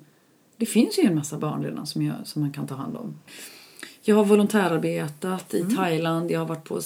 det 0.56 0.66
finns 0.66 0.98
ju 0.98 1.02
en 1.02 1.14
massa 1.14 1.38
barn 1.38 1.62
redan 1.62 1.86
som, 1.86 2.02
jag, 2.02 2.14
som 2.24 2.42
man 2.42 2.52
kan 2.52 2.66
ta 2.66 2.74
hand 2.74 2.96
om. 2.96 3.18
Jag 4.08 4.16
har 4.16 4.24
volontärarbetat 4.24 5.54
i 5.54 5.64
Thailand, 5.76 6.30
jag 6.30 6.38
har 6.38 6.46
varit 6.46 6.64
på 6.64 6.80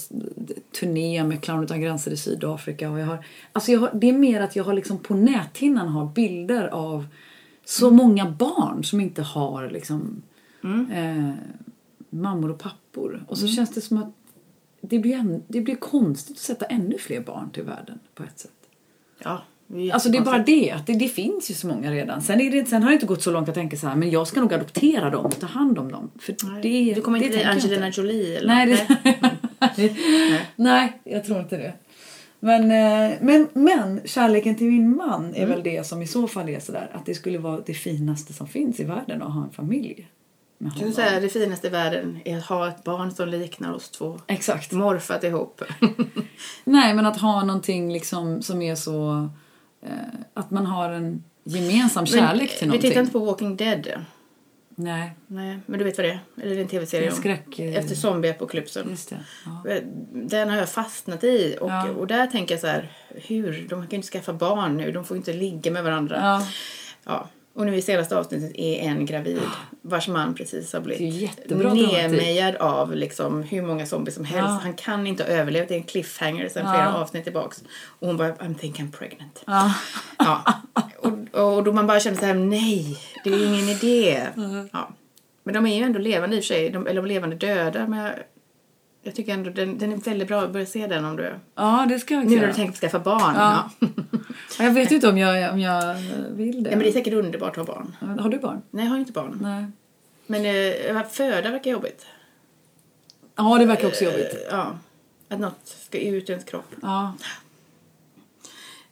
turné 0.80 1.24
med 1.24 1.42
Clown 1.42 1.64
utan 1.64 1.80
gränser 1.80 2.10
i 2.10 2.16
Sydafrika. 2.16 2.90
Och 2.90 2.98
jag 2.98 3.06
har, 3.06 3.24
alltså 3.52 3.72
jag 3.72 3.80
har, 3.80 3.90
det 3.94 4.08
är 4.08 4.12
mer 4.12 4.40
att 4.40 4.56
jag 4.56 4.64
har 4.64 4.72
liksom 4.72 4.98
på 4.98 5.14
näthinnan 5.14 5.88
har 5.88 6.06
bilder 6.06 6.68
av 6.68 7.06
så 7.64 7.90
många 7.90 8.30
barn 8.30 8.84
som 8.84 9.00
inte 9.00 9.22
har 9.22 9.70
liksom, 9.70 10.22
eh, 10.92 11.30
mammor 12.10 12.50
och 12.50 12.58
pappor. 12.58 13.24
Och 13.28 13.38
så 13.38 13.48
känns 13.48 13.70
det 13.70 13.80
som 13.80 13.98
att 13.98 14.12
det 14.80 14.98
blir, 14.98 15.14
en, 15.14 15.42
det 15.48 15.60
blir 15.60 15.76
konstigt 15.76 16.36
att 16.36 16.42
sätta 16.42 16.64
ännu 16.64 16.98
fler 16.98 17.20
barn 17.20 17.50
till 17.50 17.64
världen 17.64 17.98
på 18.14 18.22
ett 18.22 18.38
sätt. 18.38 18.68
Ja, 19.18 19.42
Alltså 19.92 20.08
det 20.08 20.18
är 20.18 20.22
bara 20.22 20.38
det, 20.38 20.70
att 20.70 20.86
det, 20.86 20.92
det 20.92 21.08
finns 21.08 21.50
ju 21.50 21.54
så 21.54 21.66
många 21.66 21.90
redan. 21.90 22.22
Sen, 22.22 22.40
är 22.40 22.50
det, 22.50 22.66
sen 22.66 22.82
har 22.82 22.90
det 22.90 22.94
inte 22.94 23.06
gått 23.06 23.22
så 23.22 23.30
långt 23.30 23.48
att 23.48 23.54
tänka 23.54 23.76
så 23.76 23.86
här, 23.86 23.96
men 23.96 24.10
jag 24.10 24.26
ska 24.26 24.40
nog 24.40 24.54
adoptera 24.54 25.10
dem 25.10 25.24
och 25.24 25.40
ta 25.40 25.46
hand 25.46 25.78
om 25.78 25.92
dem. 25.92 26.10
För 26.18 26.36
Nej. 26.44 26.62
det, 26.62 26.94
Du 26.94 27.00
kommer 27.00 27.18
det 27.18 27.24
inte 27.24 27.36
bli 27.36 27.44
jag 27.44 27.52
Angelina 27.52 27.86
inte. 27.86 28.00
Jolie 28.00 28.38
eller 28.38 28.48
Nej, 28.48 28.86
det, 29.76 29.92
nej, 30.56 31.00
jag 31.04 31.24
tror 31.24 31.40
inte 31.40 31.56
det. 31.56 31.72
Men, 32.40 32.62
eh, 32.62 33.16
men, 33.20 33.48
men 33.52 34.00
kärleken 34.04 34.54
till 34.54 34.66
min 34.66 34.96
man 34.96 35.34
är 35.34 35.46
väl 35.46 35.62
det 35.62 35.86
som 35.86 36.02
i 36.02 36.06
så 36.06 36.28
fall 36.28 36.48
är 36.48 36.60
sådär 36.60 36.90
att 36.92 37.06
det 37.06 37.14
skulle 37.14 37.38
vara 37.38 37.60
det 37.66 37.74
finaste 37.74 38.32
som 38.32 38.48
finns 38.48 38.80
i 38.80 38.84
världen 38.84 39.22
att 39.22 39.32
ha 39.32 39.44
en 39.44 39.50
familj. 39.50 40.08
med 40.58 40.72
Du 40.80 40.92
säger 40.92 41.20
det 41.20 41.28
finaste 41.28 41.66
i 41.66 41.70
världen 41.70 42.18
är 42.24 42.38
att 42.38 42.44
ha 42.44 42.68
ett 42.68 42.84
barn 42.84 43.10
som 43.10 43.28
liknar 43.28 43.72
oss 43.72 43.90
två. 43.90 44.20
Exakt. 44.26 44.72
Morfat 44.72 45.24
ihop. 45.24 45.62
Nej, 46.64 46.94
men 46.94 47.06
att 47.06 47.20
ha 47.20 47.44
någonting 47.44 47.92
liksom 47.92 48.42
som 48.42 48.62
är 48.62 48.74
så... 48.74 49.28
Eh, 49.82 49.90
att 50.34 50.50
man 50.50 50.66
har 50.66 50.90
en 50.90 51.24
gemensam 51.44 52.06
kärlek 52.06 52.50
till 52.50 52.58
vi 52.60 52.66
någonting. 52.66 52.90
tittar 52.90 53.00
inte 53.00 53.12
på 53.12 53.18
Walking 53.18 53.56
Dead. 53.56 53.88
Nej, 54.74 55.12
Nej, 55.26 55.58
men 55.66 55.78
du 55.78 55.84
vet 55.84 55.96
vad 55.98 56.06
det 56.06 56.10
är? 56.10 56.20
Eller 56.42 56.54
det 56.54 56.60
är 56.60 56.62
en 56.62 56.68
tv-serie 56.68 57.10
om. 57.10 57.16
skräck... 57.16 57.58
eh, 57.58 57.76
Efter 57.76 57.94
zombieapokalypsen. 57.94 58.90
Just 58.90 59.10
det. 59.10 59.16
Ja. 59.64 59.74
Den 60.12 60.48
har 60.50 60.56
jag 60.56 60.68
fastnat 60.68 61.24
i. 61.24 61.56
Och, 61.60 61.70
Ja. 61.70 61.88
och 61.90 62.06
där 62.06 62.26
tänker 62.26 62.54
jag 62.54 62.60
så 62.60 62.66
här, 62.66 62.92
hur? 63.08 63.52
De 63.68 63.80
kan 63.80 63.90
ju 63.90 63.96
inte 63.96 64.08
skaffa 64.08 64.32
barn 64.32 64.76
nu. 64.76 64.92
De 64.92 65.04
får 65.04 65.16
inte 65.16 65.32
ligga 65.32 65.70
med 65.70 65.84
varandra. 65.84 66.16
ja. 66.20 66.46
Ja. 67.04 67.28
Och 67.54 67.66
nu 67.66 67.76
i 67.76 67.82
senaste 67.82 68.18
avsnittet 68.18 68.52
är 68.54 68.78
en 68.78 69.06
gravid 69.06 69.40
vars 69.82 70.08
man 70.08 70.34
precis 70.34 70.72
har 70.72 70.80
blivit 70.80 71.30
nedmejad 71.50 72.56
av 72.56 72.94
liksom 72.94 73.42
hur 73.42 73.62
många 73.62 73.86
zombies 73.86 74.14
som 74.14 74.24
helst. 74.24 74.48
Ja. 74.48 74.60
Han 74.62 74.74
kan 74.74 75.06
inte 75.06 75.22
ha 75.22 75.30
överlevt. 75.30 75.68
Det 75.68 75.74
är 75.74 75.78
en 75.78 75.84
cliffhanger 75.84 76.48
sedan 76.48 76.66
Ja. 76.66 76.72
flera 76.72 76.94
avsnitt 76.94 77.24
tillbaks. 77.24 77.62
Och 77.84 78.06
hon 78.06 78.16
bara, 78.16 78.32
I'm 78.32 78.54
think 78.58 78.78
I'm 78.80 78.92
pregnant. 78.92 79.42
Ja. 79.46 79.74
Ja. 80.18 80.44
Och, 80.98 81.40
och 81.56 81.64
då 81.64 81.72
man 81.72 81.86
bara 81.86 82.00
känner 82.00 82.18
så 82.18 82.24
här, 82.24 82.34
nej, 82.34 82.98
det 83.24 83.30
är 83.30 83.46
ingen 83.46 83.68
idé. 83.68 84.26
Ja. 84.72 84.90
Men 85.44 85.54
de 85.54 85.66
är 85.66 85.76
ju 85.76 85.82
ändå 85.84 85.98
levande 85.98 86.36
i 86.36 86.40
och 86.40 86.44
för 86.44 86.54
sig, 86.54 86.70
de, 86.70 86.86
eller 86.86 87.02
de 87.02 87.08
levande 87.08 87.36
döda. 87.36 87.86
Men 87.86 88.12
jag, 89.02 89.14
tycker 89.14 89.32
ändå 89.34 89.50
den, 89.50 89.78
den 89.78 89.92
är 89.92 89.96
väldigt 89.96 90.28
bra. 90.28 90.46
Börja 90.48 90.66
se 90.66 90.86
den 90.86 91.04
om 91.04 91.16
du... 91.16 91.34
ja, 91.54 91.86
det 91.88 91.98
ska 91.98 92.14
jag 92.14 92.26
Nu 92.26 92.40
när 92.40 92.46
du 92.46 92.52
tänker 92.52 92.72
på 92.72 92.74
att 92.74 92.80
skaffa 92.80 92.98
barn. 92.98 93.34
Ja. 93.34 93.70
Ja. 93.80 93.88
Ja, 94.58 94.64
Jag 94.64 94.72
vet 94.72 94.90
inte 94.90 95.08
om 95.08 95.18
jag, 95.18 95.52
om 95.52 95.60
jag 95.60 95.94
vill 96.30 96.62
det. 96.62 96.70
ja, 96.70 96.76
men 96.76 96.84
det 96.84 96.88
är 96.88 96.92
säkert 96.92 97.14
underbart 97.14 97.58
att 97.58 97.66
ha 97.68 97.74
barn. 97.74 98.18
Har 98.18 98.28
du 98.28 98.38
barn? 98.38 98.62
Nej, 98.70 98.84
jag 98.84 98.90
har 98.90 98.98
inte 98.98 99.12
barn. 99.12 99.38
Nej. 99.42 99.66
Men 100.26 100.44
eh, 100.96 101.06
föda 101.10 101.50
verkar 101.50 101.70
jobbigt. 101.70 102.06
Ja, 103.36 103.58
det 103.58 103.64
verkar 103.66 103.88
också 103.88 104.04
jobbigt. 104.04 104.34
Eh, 104.34 104.40
Ja. 104.50 104.78
Att 105.28 105.40
något 105.40 105.60
ska 105.64 105.98
ut 105.98 106.24
ur 106.30 106.30
ens 106.30 106.44
kropp. 106.44 106.74
Ja. 106.82 107.14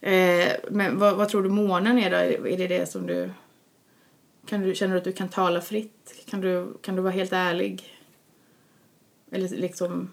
Eh, 0.01 0.51
men 0.71 0.99
vad, 0.99 1.15
vad 1.15 1.29
tror 1.29 1.43
du 1.43 1.49
månen 1.49 1.99
är 1.99 2.09
då? 2.11 2.47
Är 2.47 2.57
det 2.57 2.67
det 2.67 2.91
som 2.91 3.07
du... 3.07 3.31
Kan 4.47 4.61
du 4.61 4.75
känner 4.75 4.93
du 4.93 4.97
att 4.97 5.03
du 5.03 5.11
kan 5.13 5.29
tala 5.29 5.61
fritt? 5.61 6.13
Kan 6.29 6.41
du, 6.41 6.77
kan 6.81 6.95
du 6.95 7.01
vara 7.01 7.13
helt 7.13 7.33
ärlig? 7.33 7.83
Eller 9.31 9.49
liksom... 9.49 10.09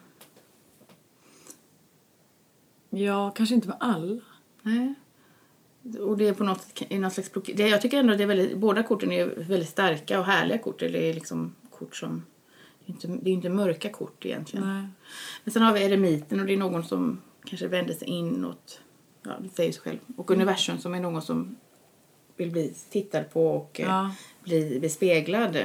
ja, 2.91 3.31
kanske 3.31 3.55
inte 3.55 3.69
med 3.69 3.77
alla. 3.81 4.21
Nej. 4.63 4.95
Och 6.01 6.17
det 6.17 6.29
är 6.29 6.35
på 6.35 6.45
något, 6.45 6.83
i 6.89 6.99
något 6.99 7.13
slags 7.13 7.33
block... 7.33 7.49
Jag 7.49 7.83
tycker 7.83 7.99
ändå 7.99 8.13
att 8.13 8.19
det 8.19 8.25
är 8.25 8.29
väldigt, 8.29 8.59
båda 8.59 8.83
korten 8.83 9.13
är 9.13 9.27
väldigt 9.27 9.69
starka 9.69 10.19
och 10.19 10.25
härliga 10.25 10.59
kort. 10.59 10.79
Det 10.79 11.11
är 11.11 11.15
liksom 11.15 11.55
kort 11.71 11.97
som... 11.97 12.23
Det 12.85 12.93
är 12.93 12.95
inte, 12.95 13.25
det 13.25 13.31
är 13.31 13.35
inte 13.35 13.49
mörka 13.49 13.89
kort 13.89 14.25
egentligen. 14.25 14.67
Nej. 14.69 14.89
Men 15.45 15.53
sen 15.53 15.63
har 15.63 15.73
vi 15.73 15.85
eremiten 15.85 16.41
och 16.41 16.47
det 16.47 16.53
är 16.53 16.57
någon 16.57 16.85
som 16.85 17.21
kanske 17.45 17.69
vänder 17.69 17.95
sig 17.95 18.09
inåt. 18.09 18.81
Ja, 19.23 19.33
det 19.41 19.49
säger 19.49 19.73
sig 19.73 19.83
själv. 19.83 19.99
Och 20.17 20.31
universum 20.31 20.79
som 20.79 20.95
är 20.95 21.01
någon 21.01 21.23
som 21.23 21.57
vill 22.37 22.51
bli 22.51 22.75
tittad 22.91 23.31
på 23.33 23.47
och 23.47 23.81
eh, 23.81 23.87
Ja. 23.87 24.11
bli, 24.45 24.79
bli 24.81 24.89
speglad. 24.89 25.59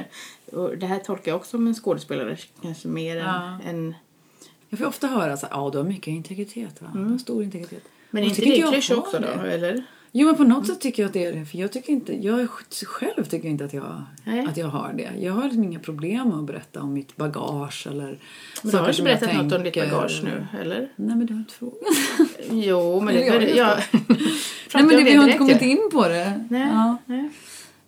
Och 0.52 0.78
det 0.78 0.86
här 0.86 0.98
tolkar 0.98 1.32
jag 1.32 1.36
också 1.36 1.50
som 1.50 1.66
en 1.66 1.74
skådespelare 1.74 2.36
kanske 2.62 2.88
mer 2.88 3.16
Ja. 3.16 3.58
än, 3.64 3.76
än... 3.76 3.94
Jag 4.68 4.78
får 4.78 4.86
ofta 4.86 5.06
höra 5.06 5.36
så 5.36 5.46
här, 5.46 5.54
ja 5.56 5.70
du 5.72 5.78
har 5.78 5.84
mycket 5.84 6.08
integritet 6.08 6.82
va? 6.82 6.88
Har 6.88 7.18
stor 7.18 7.42
integritet. 7.42 7.82
Men 8.10 8.22
är 8.22 8.26
inte 8.26 8.40
det 8.40 8.56
jag 8.56 8.72
klyscha 8.72 8.96
också 8.96 9.18
då? 9.18 9.42
det. 9.42 9.52
Eller? 9.52 9.84
Jo 10.14 10.26
men 10.26 10.36
på 10.36 10.44
något 10.44 10.66
sätt 10.66 10.80
tycker 10.80 11.02
jag 11.02 11.08
att 11.08 11.12
det 11.12 11.24
är 11.24 11.32
det. 11.32 11.44
För 11.46 11.58
jag 11.58 11.72
tycker 11.72 11.92
inte, 11.92 12.24
jag 12.26 12.48
själv 12.86 13.24
tycker 13.24 13.48
inte 13.48 13.64
att 13.64 13.72
jag, 13.72 14.02
Nej. 14.24 14.46
att 14.46 14.56
jag 14.56 14.66
har 14.66 14.92
det. 14.92 15.10
Jag 15.20 15.32
har 15.32 15.42
liksom 15.42 15.64
inga 15.64 15.78
problem 15.78 16.28
med 16.28 16.38
att 16.38 16.44
berätta 16.44 16.82
om 16.82 16.92
mitt 16.92 17.16
bagage 17.16 17.86
eller 17.90 18.18
Men 18.62 18.70
du 18.72 18.76
har 18.78 18.88
inte 18.88 19.02
jag 19.02 19.04
berättat 19.04 19.44
något 19.44 19.52
om 19.52 19.62
ditt 19.62 19.74
bagage 19.74 20.20
nu, 20.24 20.46
eller? 20.60 20.88
Nej 20.96 21.16
men 21.16 21.26
du 21.26 21.32
har 21.34 21.40
inte 21.40 21.54
frågat. 21.54 21.78
Jo, 22.50 23.00
men 23.00 23.16
Eller 23.16 23.40
det... 23.40 23.50
jag, 23.56 23.78
Ja, 23.78 24.16
Nej 24.74 24.84
men 24.84 24.96
det, 24.96 25.02
vi 25.04 25.14
har 25.16 25.24
inte 25.24 25.38
kommit 25.38 25.62
in 25.62 25.88
på 25.92 26.08
det. 26.08 26.44
Nej. 26.50 26.68
Ja. 26.72 26.96
nej. 27.06 27.30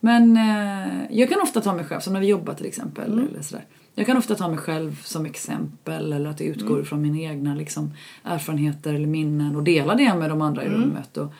Men 0.01 0.37
eh, 0.37 1.18
jag 1.18 1.29
kan 1.29 1.40
ofta 1.40 1.61
ta 1.61 1.75
mig 1.75 1.85
själv, 1.85 2.01
som 2.01 2.12
när 2.12 2.20
vi 2.20 2.27
jobbar 2.27 2.55
till 2.55 2.66
exempel. 2.66 3.12
Mm. 3.12 3.29
Eller 3.29 3.42
sådär. 3.42 3.64
Jag 3.94 4.07
kan 4.07 4.16
ofta 4.16 4.35
ta 4.35 4.49
mig 4.49 4.59
själv 4.59 5.03
som 5.03 5.27
exempel 5.27 6.12
eller 6.12 6.31
att 6.31 6.38
det 6.38 6.44
utgår 6.44 6.75
Mm. 6.75 6.85
från 6.87 7.03
mina 7.03 7.18
egna 7.18 7.55
liksom, 7.55 7.92
erfarenheter 8.25 8.94
eller 8.94 9.07
minnen 9.07 9.57
och 9.57 9.62
dela 9.62 9.94
det 9.94 10.14
med 10.14 10.31
de 10.31 10.42
andra 10.42 10.64
i 10.64 10.68
rummet. 10.68 11.16
Och 11.16 11.25
jag 11.25 11.33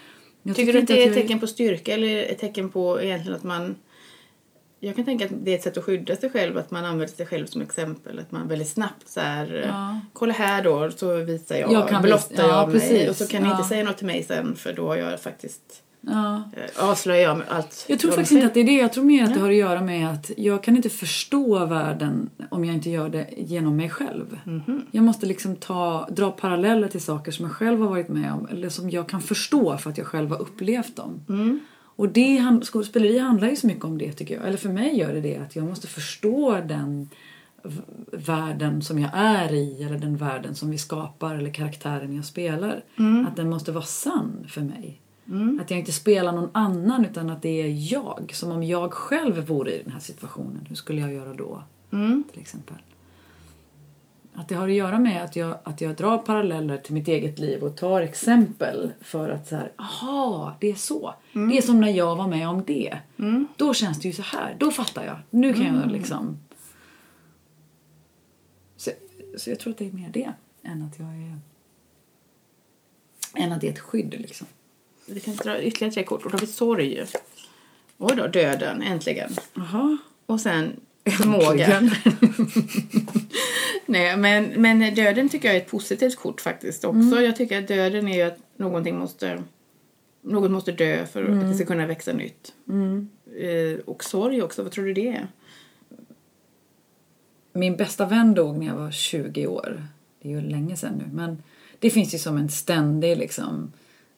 Mm. 0.45 0.55
Tycker 0.55 0.73
du 0.73 0.79
att 0.79 0.87
det 0.87 1.05
är 1.05 1.09
ett 1.09 1.15
tecken 1.15 1.41
på 1.41 1.47
styrka 1.47 1.95
eller 1.95 2.23
ett 2.33 2.39
tecken 2.39 2.71
på 2.71 3.03
egentligen 3.03 3.37
att 3.37 3.45
man... 3.45 3.75
Jag 4.87 4.97
kan 4.97 5.05
tänka 5.05 5.25
att 5.25 5.31
det 5.45 5.51
är 5.51 5.55
ett 5.55 5.63
sätt 5.63 5.79
att 5.79 5.85
skydda 5.85 6.17
sig 6.17 6.31
själv, 6.31 6.59
att 6.59 6.71
man 6.71 6.85
använder 6.85 7.07
sig 7.17 7.27
själv 7.27 7.47
som 7.47 7.63
exempel. 7.63 8.19
Att 8.19 8.33
man 8.33 8.49
väldigt 8.49 8.69
snabbt 8.69 9.09
så 9.09 9.21
här, 9.21 9.65
Ja. 9.69 10.01
kolla 10.13 10.33
här 10.33 10.63
då, 10.65 10.91
så 10.91 11.17
visar 11.17 11.57
jag, 11.57 11.73
Jag 11.73 11.89
kan 11.89 12.03
blottar 12.03 12.45
ja, 12.45 12.49
jag 12.49 12.69
mig. 12.71 12.81
precis. 12.81 13.09
Och 13.11 13.17
så 13.17 13.27
kan 13.27 13.43
ni 13.43 13.49
Ja. 13.49 13.57
inte 13.57 13.69
säga 13.69 13.85
något 13.85 13.97
till 13.99 14.07
mig 14.07 14.23
sen 14.23 14.57
för 14.57 14.73
då 14.73 14.87
har 14.87 14.97
jag 14.97 15.21
faktiskt, 15.21 15.61
Ja. 16.01 16.43
eh, 16.57 16.89
avslöjar 16.91 17.23
jag 17.23 17.43
allt. 17.49 17.85
Jag 17.89 17.99
tror 17.99 18.11
faktiskt 18.11 18.33
inte 18.33 18.47
att 18.47 18.55
det 18.55 18.61
är 18.61 18.65
det. 18.65 18.73
Jag 18.77 18.93
tror 18.93 19.05
mer 19.05 19.23
att 19.25 19.29
det 19.29 19.35
Ja. 19.37 19.43
har 19.43 19.51
att 19.51 19.57
göra 19.57 19.81
med 19.81 20.11
att 20.11 20.31
jag 20.37 20.63
kan 20.63 20.77
inte 20.77 20.91
förstå 20.91 21.67
världen 21.67 22.31
om 22.51 22.65
jag 22.65 22.75
inte 22.75 22.91
gör 22.91 23.09
det 23.09 23.27
genom 23.37 23.77
mig 23.77 23.91
själv. 23.91 24.39
Mhm. 24.45 24.83
Jag 24.91 25.05
måste 25.05 25.27
liksom 25.27 25.57
ta, 25.57 26.09
dra 26.11 26.31
paralleller 26.31 26.89
till 26.89 27.03
saker 27.03 27.33
som 27.33 27.45
jag 27.45 27.53
själv 27.55 27.81
har 27.81 27.89
varit 27.89 28.09
med 28.09 28.33
om 28.33 28.49
eller 28.51 28.69
som 28.69 28.91
jag 28.91 29.09
kan 29.09 29.21
förstå 29.21 29.77
för 29.79 29.91
att 29.91 29.99
jag 29.99 30.07
själv 30.07 30.31
har 30.31 30.41
upplevt 30.43 30.97
dem. 30.97 31.25
Mm. 31.29 31.61
Och 31.97 32.09
det, 32.09 32.61
skådespeleri 32.63 33.19
handlar 33.19 33.49
ju 33.49 33.57
så 33.57 33.67
mycket 33.67 33.85
om 33.85 33.99
det 33.99 34.13
tycker 34.13 34.35
jag. 34.35 34.49
Eller 34.49 34.59
för 34.59 34.69
mig 34.69 34.99
gör 34.99 35.13
det 35.13 35.21
det 35.21 35.37
att 35.37 35.57
jag 35.57 35.65
måste 35.65 35.87
förstå 35.87 36.61
den 36.69 37.09
världen 38.13 38.83
som 38.83 38.99
jag 38.99 39.11
är 39.15 39.53
i 39.53 39.83
eller 39.83 39.99
den 39.99 40.17
världen 40.17 40.55
som 40.55 40.71
vi 40.71 40.79
skapar 40.79 41.35
eller 41.35 41.51
karaktären 41.51 42.17
jag 42.17 42.25
spelar. 42.25 42.85
Mm. 42.99 43.27
Att 43.27 43.37
den 43.37 43.51
måste 43.51 43.73
vara 43.73 43.85
sann 43.85 44.47
för 44.49 44.61
mig. 44.61 45.01
Att 45.61 45.71
jag 45.71 45.81
inte 45.81 45.93
spelar 45.93 46.33
någon 46.33 46.51
annan 46.53 47.05
utan 47.05 47.31
att 47.31 47.43
det 47.43 47.63
är 47.63 47.93
jag. 47.93 48.31
Som 48.35 48.51
om 48.51 48.63
jag 48.63 48.93
själv 48.93 49.47
vore 49.47 49.73
i 49.73 49.83
den 49.83 49.93
här 49.93 50.01
situationen. 50.01 50.67
Hur 50.69 50.77
skulle 50.77 51.01
jag 51.01 51.13
göra 51.13 51.35
då? 51.35 51.63
Mm. 51.93 52.25
Till 52.33 52.41
exempel. 52.41 52.77
Att 54.37 54.49
det 54.49 54.55
har 54.55 54.69
att 54.69 54.75
göra 54.75 54.99
med 54.99 55.25
att 55.25 55.37
jag, 55.37 55.59
att 55.65 55.81
jag 55.81 55.97
drar 55.97 56.19
paralleller 56.19 56.79
till 56.79 56.95
mitt 56.95 57.09
eget 57.09 57.39
liv 57.39 57.63
och 57.63 57.77
tar 57.77 58.01
exempel 58.01 58.93
för 59.01 59.29
att 59.29 59.49
så 59.49 59.57
här, 59.57 59.73
aha, 59.77 60.57
det 60.61 60.71
är 60.71 60.75
så. 60.75 61.15
Det 61.33 61.59
är 61.59 61.63
som 61.63 61.81
när 61.81 61.91
jag 61.91 62.17
var 62.17 62.29
med 62.29 62.49
om 62.49 62.65
det. 62.65 62.99
Då 63.57 63.75
känns 63.75 64.01
det 64.01 64.09
ju 64.09 64.15
så 64.15 64.23
här. 64.23 64.57
Då 64.59 64.71
fattar 64.71 65.05
jag. 65.05 65.19
Nu 65.31 65.53
kan 65.55 65.81
jag 65.81 65.93
liksom... 65.93 66.39
Så, 68.77 68.91
så 69.37 69.51
jag 69.51 69.61
tror 69.61 69.73
att 69.73 69.79
det 69.79 69.89
är 69.89 69.93
mer 69.93 70.11
det 70.13 70.33
än 70.63 70.83
att 70.83 70.99
jag 70.99 71.09
är... 71.09 71.39
Än 73.35 73.53
att 73.53 73.61
det 73.61 73.69
är 73.69 73.73
ett 73.73 73.79
skydd 73.79 74.15
liksom. 74.19 74.47
Vi 75.07 75.21
kan 75.21 75.37
dra 75.37 75.63
ytterligare 75.63 75.95
tre 75.95 76.05
kort. 76.05 76.25
Och 76.25 76.31
då 76.31 76.37
har 76.37 76.41
vi 76.41 76.47
sorg. 76.47 77.05
Oj 77.99 78.17
då, 78.17 78.27
döden, 78.27 78.83
äntligen. 78.83 79.31
Jaha. 79.55 79.99
Och 80.27 80.41
sen 80.41 80.81
förmåga. 81.05 81.91
Nej, 83.87 84.17
men, 84.17 84.45
men 84.63 84.95
döden 84.95 85.29
tycker 85.29 85.49
jag 85.49 85.57
är 85.57 85.61
ett 85.61 85.71
positivt 85.71 86.17
kort 86.17 86.41
faktiskt 86.41 86.85
också. 86.85 87.21
Jag 87.21 87.37
tycker 87.37 87.59
att 87.59 87.69
döden 87.69 88.09
är 88.09 88.17
ju 88.17 88.23
att 88.23 88.39
någonting 88.57 88.99
måste, 88.99 89.43
något 90.23 90.51
måste 90.51 90.73
dö 90.73 91.07
för 91.07 91.23
att 91.23 91.41
det 91.49 91.55
ska 91.55 91.65
kunna 91.65 91.87
växa 91.87 92.13
nytt. 92.13 92.53
Eh, 93.41 93.79
och 93.85 94.05
sorg 94.05 94.43
också, 94.43 94.63
vad 94.63 94.73
tror 94.73 94.85
du 94.85 94.95
det 94.95 95.09
är? 95.09 95.29
Min 97.53 97.77
bästa 97.77 98.07
vän 98.07 98.35
dog 98.35 98.59
när 98.59 98.67
jag 98.67 98.75
var 98.75 98.91
20 98.91 99.47
år. 99.47 99.83
Det 100.23 100.29
är 100.29 100.33
ju 100.33 100.41
länge 100.41 100.77
sedan 100.77 100.95
nu. 100.99 101.05
Men 101.13 101.43
det 101.79 101.91
finns 101.91 102.15
ju 102.15 102.19
som 102.19 102.37
en 102.37 102.49
ständig 102.49 103.19
liksom... 103.19 103.73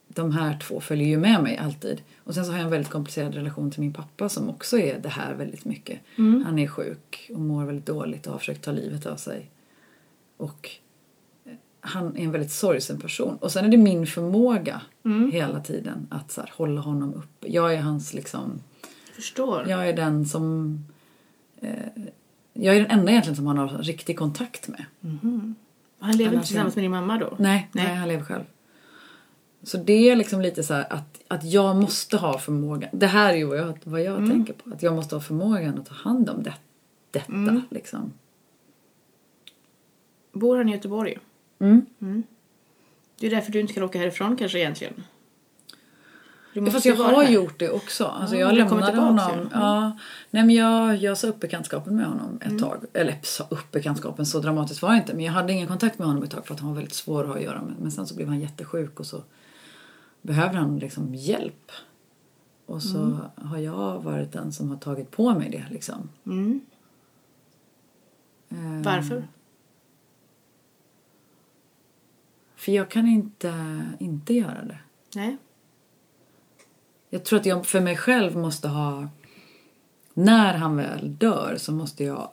De 0.08 0.32
här 0.32 0.58
två 0.58 0.80
följer 0.80 1.08
ju 1.08 1.18
med 1.18 1.42
mig 1.42 1.56
alltid. 1.56 2.02
Och 2.24 2.34
sen 2.34 2.44
så 2.44 2.50
har 2.50 2.58
jag 2.58 2.64
en 2.64 2.70
väldigt 2.70 2.90
komplicerad 2.90 3.34
relation 3.34 3.70
till 3.70 3.80
min 3.80 3.92
pappa 3.92 4.28
som 4.28 4.48
också 4.48 4.78
är 4.78 4.98
det 4.98 5.08
här 5.08 5.34
väldigt 5.34 5.64
mycket. 5.64 6.00
Han 6.44 6.58
är 6.58 6.66
sjuk 6.66 7.30
och 7.34 7.40
mår 7.40 7.64
väldigt 7.64 7.86
dåligt 7.86 8.26
och 8.26 8.32
har 8.32 8.38
försökt 8.38 8.64
ta 8.64 8.72
livet 8.72 9.06
av 9.06 9.16
sig. 9.16 9.50
Och 10.36 10.70
eh, 11.44 11.52
han 11.80 12.16
är 12.16 12.24
en 12.24 12.32
väldigt 12.32 12.52
sorgsen 12.52 13.00
person. 13.00 13.36
Och 13.36 13.52
sen 13.52 13.64
är 13.64 13.68
det 13.68 13.76
min 13.76 14.06
förmåga 14.06 14.80
hela 15.32 15.60
tiden 15.60 16.06
att 16.10 16.30
så 16.30 16.40
här, 16.40 16.52
hålla 16.56 16.80
honom 16.80 17.14
uppe. 17.14 17.52
Jag 17.52 17.74
är 17.74 17.80
hans 17.80 18.14
liksom... 18.14 18.60
Jag 19.06 19.14
förstår. 19.14 19.68
Jag 19.68 19.88
är 19.88 19.92
den 19.92 20.26
som... 20.26 20.78
Eh, 21.60 21.70
jag 22.52 22.76
är 22.76 22.80
den 22.80 22.90
enda 22.90 23.10
egentligen 23.10 23.36
som 23.36 23.46
han 23.46 23.58
har 23.58 23.68
riktig 23.68 24.18
kontakt 24.18 24.68
med. 24.68 24.84
Han 25.98 26.16
lever 26.16 26.24
inte 26.24 26.36
Annars 26.36 26.46
tillsammans 26.46 26.76
med 26.76 26.84
din 26.84 26.90
mamma 26.90 27.18
då? 27.18 27.34
Nej, 27.38 27.68
nej. 27.72 27.84
Nej. 27.84 27.94
han 27.94 28.08
lever 28.08 28.24
själv. 28.24 28.44
Så 29.62 29.76
det 29.76 30.10
är 30.10 30.16
liksom 30.16 30.40
lite 30.40 30.62
så 30.62 30.74
här 30.74 30.92
att, 30.92 31.20
att 31.28 31.44
jag 31.44 31.76
måste 31.76 32.16
ha 32.16 32.38
förmågan. 32.38 32.90
Det 32.92 33.06
här 33.06 33.32
är 33.32 33.36
ju 33.36 33.44
vad 33.44 33.58
jag, 33.58 33.78
vad 33.84 34.02
jag 34.02 34.30
tänker 34.30 34.52
på. 34.52 34.70
Att 34.74 34.82
jag 34.82 34.94
måste 34.94 35.14
ha 35.14 35.20
förmågan 35.20 35.78
att 35.78 35.86
ta 35.86 35.94
hand 35.94 36.30
om 36.30 36.42
det, 36.42 36.54
detta. 37.10 37.62
Liksom. 37.70 38.12
Bor 40.38 40.56
han 40.56 40.68
i 40.68 40.72
Göteborg? 40.72 41.18
Mm. 41.58 41.86
Det 43.20 43.26
är 43.26 43.30
därför 43.30 43.52
du 43.52 43.60
inte 43.60 43.72
kan 43.72 43.82
åka 43.82 43.98
härifrån 43.98 44.36
kanske 44.36 44.58
egentligen? 44.58 45.04
Ja, 46.52 46.66
Fast 46.66 46.86
jag 46.86 46.96
har 46.96 47.22
här. 47.24 47.30
gjort 47.32 47.58
det 47.58 47.70
också. 47.70 48.04
Alltså 48.04 48.36
Ja, 48.36 48.40
jag 48.40 48.54
lämnade 48.54 48.86
tillbaka, 48.86 49.00
honom. 49.00 49.48
ja. 49.52 49.58
Ja. 49.60 49.98
Nej, 50.30 50.42
men 50.46 50.54
jag, 50.54 50.96
jag 50.96 51.18
sa 51.18 51.26
upp 51.26 51.40
bekantskapen 51.40 51.96
med 51.96 52.06
honom 52.06 52.38
Mm. 52.42 52.56
ett 52.56 52.62
tag. 52.62 52.84
Eller 52.92 53.18
sa 53.22 53.46
upp 53.50 53.70
bekantskapen, 53.72 54.26
så 54.26 54.40
dramatiskt 54.40 54.82
var 54.82 54.90
det 54.90 54.96
inte. 54.96 55.14
Men 55.14 55.24
jag 55.24 55.32
hade 55.32 55.52
ingen 55.52 55.68
kontakt 55.68 55.98
med 55.98 56.08
honom 56.08 56.22
ett 56.22 56.30
tag 56.30 56.46
för 56.46 56.54
att 56.54 56.60
han 56.60 56.68
var 56.68 56.76
väldigt 56.76 56.94
svår 56.94 57.22
att 57.22 57.28
ha 57.28 57.36
att 57.36 57.42
göra 57.42 57.62
med. 57.62 57.74
Men 57.80 57.90
sen 57.90 58.06
så 58.06 58.14
blev 58.14 58.28
han 58.28 58.40
jättesjuk 58.40 59.00
och 59.00 59.06
så 59.06 59.22
behövde 60.22 60.58
han 60.58 60.78
liksom 60.78 61.14
hjälp. 61.14 61.72
Och 62.66 62.82
så 62.82 62.98
Mm. 62.98 63.18
har 63.36 63.58
jag 63.58 64.02
varit 64.02 64.32
den 64.32 64.52
som 64.52 64.70
har 64.70 64.76
tagit 64.76 65.10
på 65.10 65.34
mig 65.34 65.50
det 65.50 65.64
liksom. 65.70 66.08
Mm. 66.26 66.60
Eh, 68.48 68.82
Varför? 68.84 69.24
För 72.66 72.72
jag 72.72 72.90
kan 72.90 73.06
inte 73.06 73.82
inte 73.98 74.34
göra 74.34 74.64
det. 74.64 74.78
Nej. 75.14 75.36
Jag 77.10 77.24
tror 77.24 77.38
att 77.40 77.46
jag 77.46 77.66
för 77.66 77.80
mig 77.80 77.96
själv 77.96 78.36
måste 78.36 78.68
ha... 78.68 79.08
När 80.14 80.54
han 80.54 80.76
väl 80.76 81.16
dör 81.16 81.56
så 81.58 81.72
måste 81.72 82.04
jag... 82.04 82.30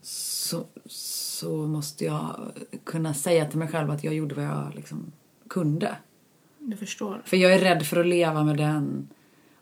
Så, 0.00 0.66
så 0.86 1.66
måste 1.66 2.04
jag 2.04 2.52
kunna 2.84 3.14
säga 3.14 3.44
till 3.46 3.58
mig 3.58 3.68
själv 3.68 3.90
att 3.90 4.04
jag 4.04 4.14
gjorde 4.14 4.34
vad 4.34 4.44
jag 4.44 4.74
liksom 4.74 5.12
kunde. 5.48 5.96
Jag 6.58 6.78
förstår. 6.78 7.22
För 7.24 7.36
jag 7.36 7.54
är 7.54 7.58
rädd 7.58 7.86
för 7.86 8.00
att 8.00 8.06
leva 8.06 8.44
med 8.44 8.56
den 8.56 9.08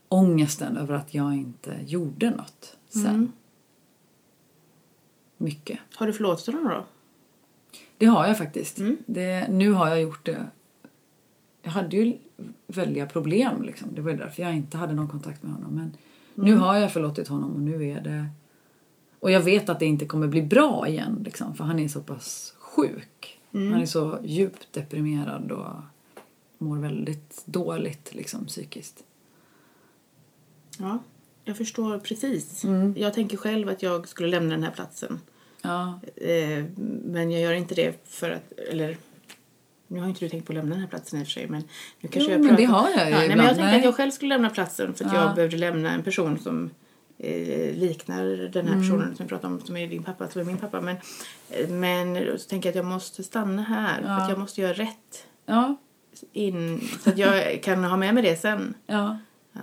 ångesten 0.09 0.77
över 0.77 0.95
att 0.95 1.15
jag 1.15 1.35
inte 1.35 1.79
gjorde 1.87 2.31
något 2.31 2.77
sen. 2.89 3.07
Mm. 3.07 3.33
Mycket. 5.37 5.79
Har 5.95 6.07
du 6.07 6.13
förlåtit 6.13 6.47
honom 6.47 6.65
då? 6.65 6.85
Det 8.01 8.07
har 8.07 8.27
jag 8.27 8.39
faktiskt. 8.39 8.79
Mm. 8.79 8.97
Det, 9.07 9.49
nu 9.51 9.73
har 9.73 9.89
jag 9.89 10.03
gjort 10.03 10.27
det. 10.27 10.47
Jag 11.63 11.71
hade 11.71 11.97
ju 11.97 12.19
väldiga 12.67 13.07
problem 13.07 13.63
liksom. 13.63 13.89
Det 13.95 14.01
var 14.01 14.13
därför 14.13 14.43
jag 14.43 14.55
inte 14.57 14.77
hade 14.77 14.95
någon 14.95 15.09
kontakt 15.09 15.43
med 15.43 15.53
honom. 15.53 15.75
Men 15.75 15.97
nu 16.35 16.51
Mm. 16.51 16.63
har 16.63 16.77
jag 16.77 16.93
förlåtit 16.93 17.29
honom 17.29 17.53
och 17.55 17.61
nu 17.61 17.85
är 17.91 18.01
det... 18.01 18.27
Och 19.21 19.31
jag 19.31 19.41
vet 19.41 19.69
att 19.69 19.79
det 19.81 19.87
inte 19.87 20.07
kommer 20.07 20.27
bli 20.29 20.43
bra 20.43 20.89
igen 20.89 21.23
liksom. 21.25 21.55
För 21.55 21.65
han 21.65 21.79
är 21.79 21.89
så 21.89 22.01
pass 22.01 22.55
sjuk. 22.59 23.41
Mm. 23.55 23.73
Han 23.73 23.83
är 23.83 23.87
så 23.87 24.19
djupt 24.25 24.73
deprimerad 24.73 25.53
och 25.53 25.75
mår 26.59 26.77
väldigt 26.79 27.43
dåligt 27.47 28.15
liksom 28.15 28.47
psykiskt. 28.47 29.05
Ja, 30.79 30.99
jag 31.45 31.57
förstår 31.57 31.99
precis. 31.99 32.65
Mm. 32.65 32.95
Jag 32.97 33.15
tänker 33.15 33.37
själv 33.37 33.69
att 33.69 33.83
jag 33.83 34.09
skulle 34.09 34.29
lämna 34.29 34.55
den 34.55 34.63
här 34.65 34.71
platsen. 34.71 35.21
Ja, 35.63 36.01
Eh, 36.17 36.65
men 37.05 37.31
jag 37.31 37.41
gör 37.41 37.53
inte 37.53 37.75
det 37.75 38.09
för 38.09 38.31
att, 38.31 38.53
eller 38.53 38.97
nu 39.89 40.01
har 40.01 40.09
inte 40.09 40.21
du 40.25 40.29
tänkt 40.29 40.47
på 40.47 40.53
att 40.53 40.57
lämna 40.57 40.71
den 40.75 40.81
här 40.81 40.89
platsen 40.89 41.21
i 41.21 41.23
och 41.23 41.27
för 41.27 41.33
sig 41.33 41.47
men 41.49 41.63
nu 42.01 42.09
kanske 42.09 42.21
Jo, 42.21 42.31
jag 42.31 42.41
men 42.41 42.49
pratar- 42.49 42.57
det 42.57 42.65
har 42.65 42.91
jag 42.91 43.07
ju 43.07 43.13
ja, 43.13 43.19
nej, 43.19 43.29
men 43.29 43.39
jag 43.39 43.47
tänkte 43.47 43.65
Nej. 43.65 43.79
att 43.79 43.85
jag 43.85 43.95
själv 43.95 44.11
skulle 44.11 44.29
lämna 44.35 44.51
platsen 44.51 44.95
för 44.95 45.05
att 45.05 45.13
Ja. 45.13 45.25
jag 45.27 45.35
behövde 45.35 45.57
lämna 45.57 45.91
en 45.93 46.03
person 46.03 46.39
som 46.39 46.71
eh, 47.19 47.75
liknar 47.75 48.25
den 48.27 48.67
Mm. 48.67 48.75
här 48.75 48.81
personen 48.81 49.07
som 49.17 49.23
jag 49.23 49.29
pratade 49.29 49.55
om 49.55 49.61
som 49.61 49.77
är 49.77 49.87
din 49.89 50.03
pappa, 50.03 50.29
som 50.29 50.41
är 50.41 50.45
min 50.45 50.57
pappa. 50.57 50.81
Men, 50.81 50.97
eh, 51.51 51.69
men 51.69 52.39
så 52.39 52.49
tänker 52.49 52.69
jag 52.69 52.73
att 52.73 52.77
jag 52.77 52.85
måste 52.85 53.23
stanna 53.23 53.63
här 53.63 54.03
för 54.03 54.09
Ja. 54.09 54.23
att 54.23 54.29
jag 54.31 54.39
måste 54.39 54.61
göra 54.61 54.73
rätt 54.73 55.27
ja, 55.47 55.77
in 56.33 56.81
så 57.05 57.11
att 57.11 57.19
jag 57.19 57.63
kan 57.63 57.85
ha 57.85 57.97
med 57.97 58.15
mig 58.15 58.23
det 58.23 58.37
sen. 58.37 58.75
ja. 58.87 59.19
Ja. 59.53 59.61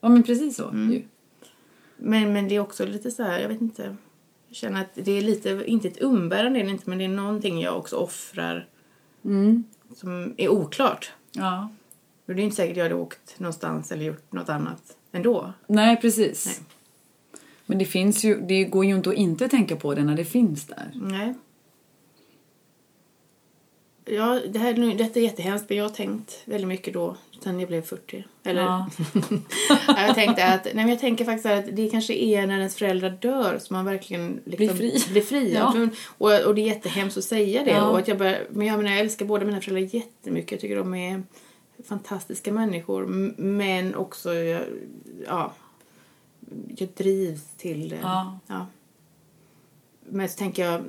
Ja, 0.00 0.08
men 0.08 0.22
precis 0.22 0.56
så. 0.56 0.68
Mm. 0.68 0.92
ju. 0.92 1.02
Men, 1.96 2.32
men 2.32 2.48
det 2.48 2.54
är 2.56 2.60
också 2.60 2.86
lite 2.86 3.10
så 3.10 3.22
här, 3.22 3.40
jag 3.40 3.48
vet 3.48 3.60
inte. 3.60 3.96
Känner 4.60 4.80
att 4.80 4.88
det 4.94 5.12
är 5.12 5.22
lite, 5.22 5.62
inte 5.66 5.88
ett 5.88 6.02
umbärande 6.02 6.60
inte, 6.60 6.90
men 6.90 6.98
det 6.98 7.04
är 7.04 7.08
någonting 7.08 7.60
jag 7.60 7.78
också 7.78 7.96
offrar 7.96 8.68
Mm. 9.24 9.64
som 9.94 10.34
är 10.36 10.48
oklart. 10.48 11.12
Ja. 11.32 11.68
Och 12.26 12.34
det 12.34 12.42
är 12.42 12.44
inte 12.44 12.56
säkert 12.56 12.76
jag 12.76 12.84
hade 12.84 12.94
åkt 12.94 13.38
någonstans 13.38 13.92
eller 13.92 14.04
gjort 14.04 14.32
något 14.32 14.48
annat 14.48 14.82
ändå. 15.12 15.52
Nej, 15.66 15.96
precis. 16.00 16.46
Nej. 16.46 16.66
Men 17.66 17.78
det 17.78 17.84
finns 17.84 18.24
ju, 18.24 18.40
det 18.40 18.64
går 18.64 18.84
ju 18.84 18.96
inte 18.96 19.10
att 19.10 19.16
inte 19.16 19.48
tänka 19.48 19.76
på 19.76 19.94
det 19.94 20.04
när 20.04 20.16
det 20.16 20.24
finns 20.24 20.66
där. 20.66 20.90
Nej. 20.94 21.34
Ja, 24.10 24.40
det 24.48 24.58
här, 24.58 24.94
detta 24.98 25.20
är 25.20 25.24
jättehemskt, 25.24 25.68
men 25.68 25.78
jag 25.78 25.84
har 25.84 25.90
tänkt 25.90 26.42
väldigt 26.44 26.68
mycket 26.68 26.94
då, 26.94 27.16
sen 27.44 27.60
jag 27.60 27.68
blev 27.68 27.82
40. 27.82 28.24
Eller, 28.44 28.62
Ja. 28.62 28.90
Ja, 29.86 30.06
jag 30.06 30.14
tänkte 30.14 30.44
att, 30.46 30.64
nej 30.64 30.74
men 30.74 30.88
jag 30.88 30.98
tänker 30.98 31.24
faktiskt 31.24 31.46
att 31.46 31.76
det 31.76 31.88
kanske 31.90 32.14
är 32.14 32.46
när 32.46 32.58
ens 32.58 32.76
föräldrar 32.76 33.10
dör 33.10 33.58
som 33.58 33.76
man 33.76 33.84
verkligen 33.84 34.40
liksom 34.44 34.76
Blir 34.76 34.90
fri. 34.90 35.04
Blir 35.12 35.22
fri 35.22 35.52
Ja. 35.54 35.88
och, 36.18 36.46
och 36.46 36.54
det 36.54 36.60
är 36.60 36.66
jättehemskt 36.66 37.18
att 37.18 37.24
säga 37.24 37.64
det. 37.64 37.70
Ja. 37.70 37.88
Och 37.88 37.98
att 37.98 38.08
jag 38.08 38.18
bör, 38.18 38.46
men 38.50 38.66
jag, 38.66 38.76
menar, 38.76 38.90
jag 38.90 39.00
älskar 39.00 39.26
båda 39.26 39.44
mina 39.44 39.60
föräldrar 39.60 39.94
jättemycket. 39.94 40.52
Jag 40.52 40.60
tycker 40.60 40.76
de 40.76 40.94
är 40.94 41.22
fantastiska 41.88 42.52
människor. 42.52 43.06
Men 43.42 43.94
också, 43.94 44.34
jag, 44.34 44.62
ja, 45.26 45.52
jag 46.76 46.88
drivs 46.96 47.42
till... 47.56 47.92
eh, 47.92 47.98
Ja. 48.02 48.38
ja. 48.46 48.66
Men 50.10 50.28
så 50.28 50.38
tänker 50.38 50.64
jag, 50.64 50.84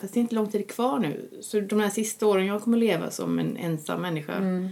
fast 0.00 0.14
det 0.14 0.20
är 0.20 0.22
inte 0.22 0.34
lång 0.34 0.50
tid 0.50 0.70
kvar 0.70 0.98
nu. 0.98 1.30
Så 1.40 1.60
de 1.60 1.80
här 1.80 1.90
sista 1.90 2.26
åren 2.26 2.46
jag 2.46 2.62
kommer 2.62 2.78
leva 2.78 3.10
som 3.10 3.38
en 3.38 3.56
ensam 3.56 4.02
människa. 4.02 4.32
Mm. 4.34 4.68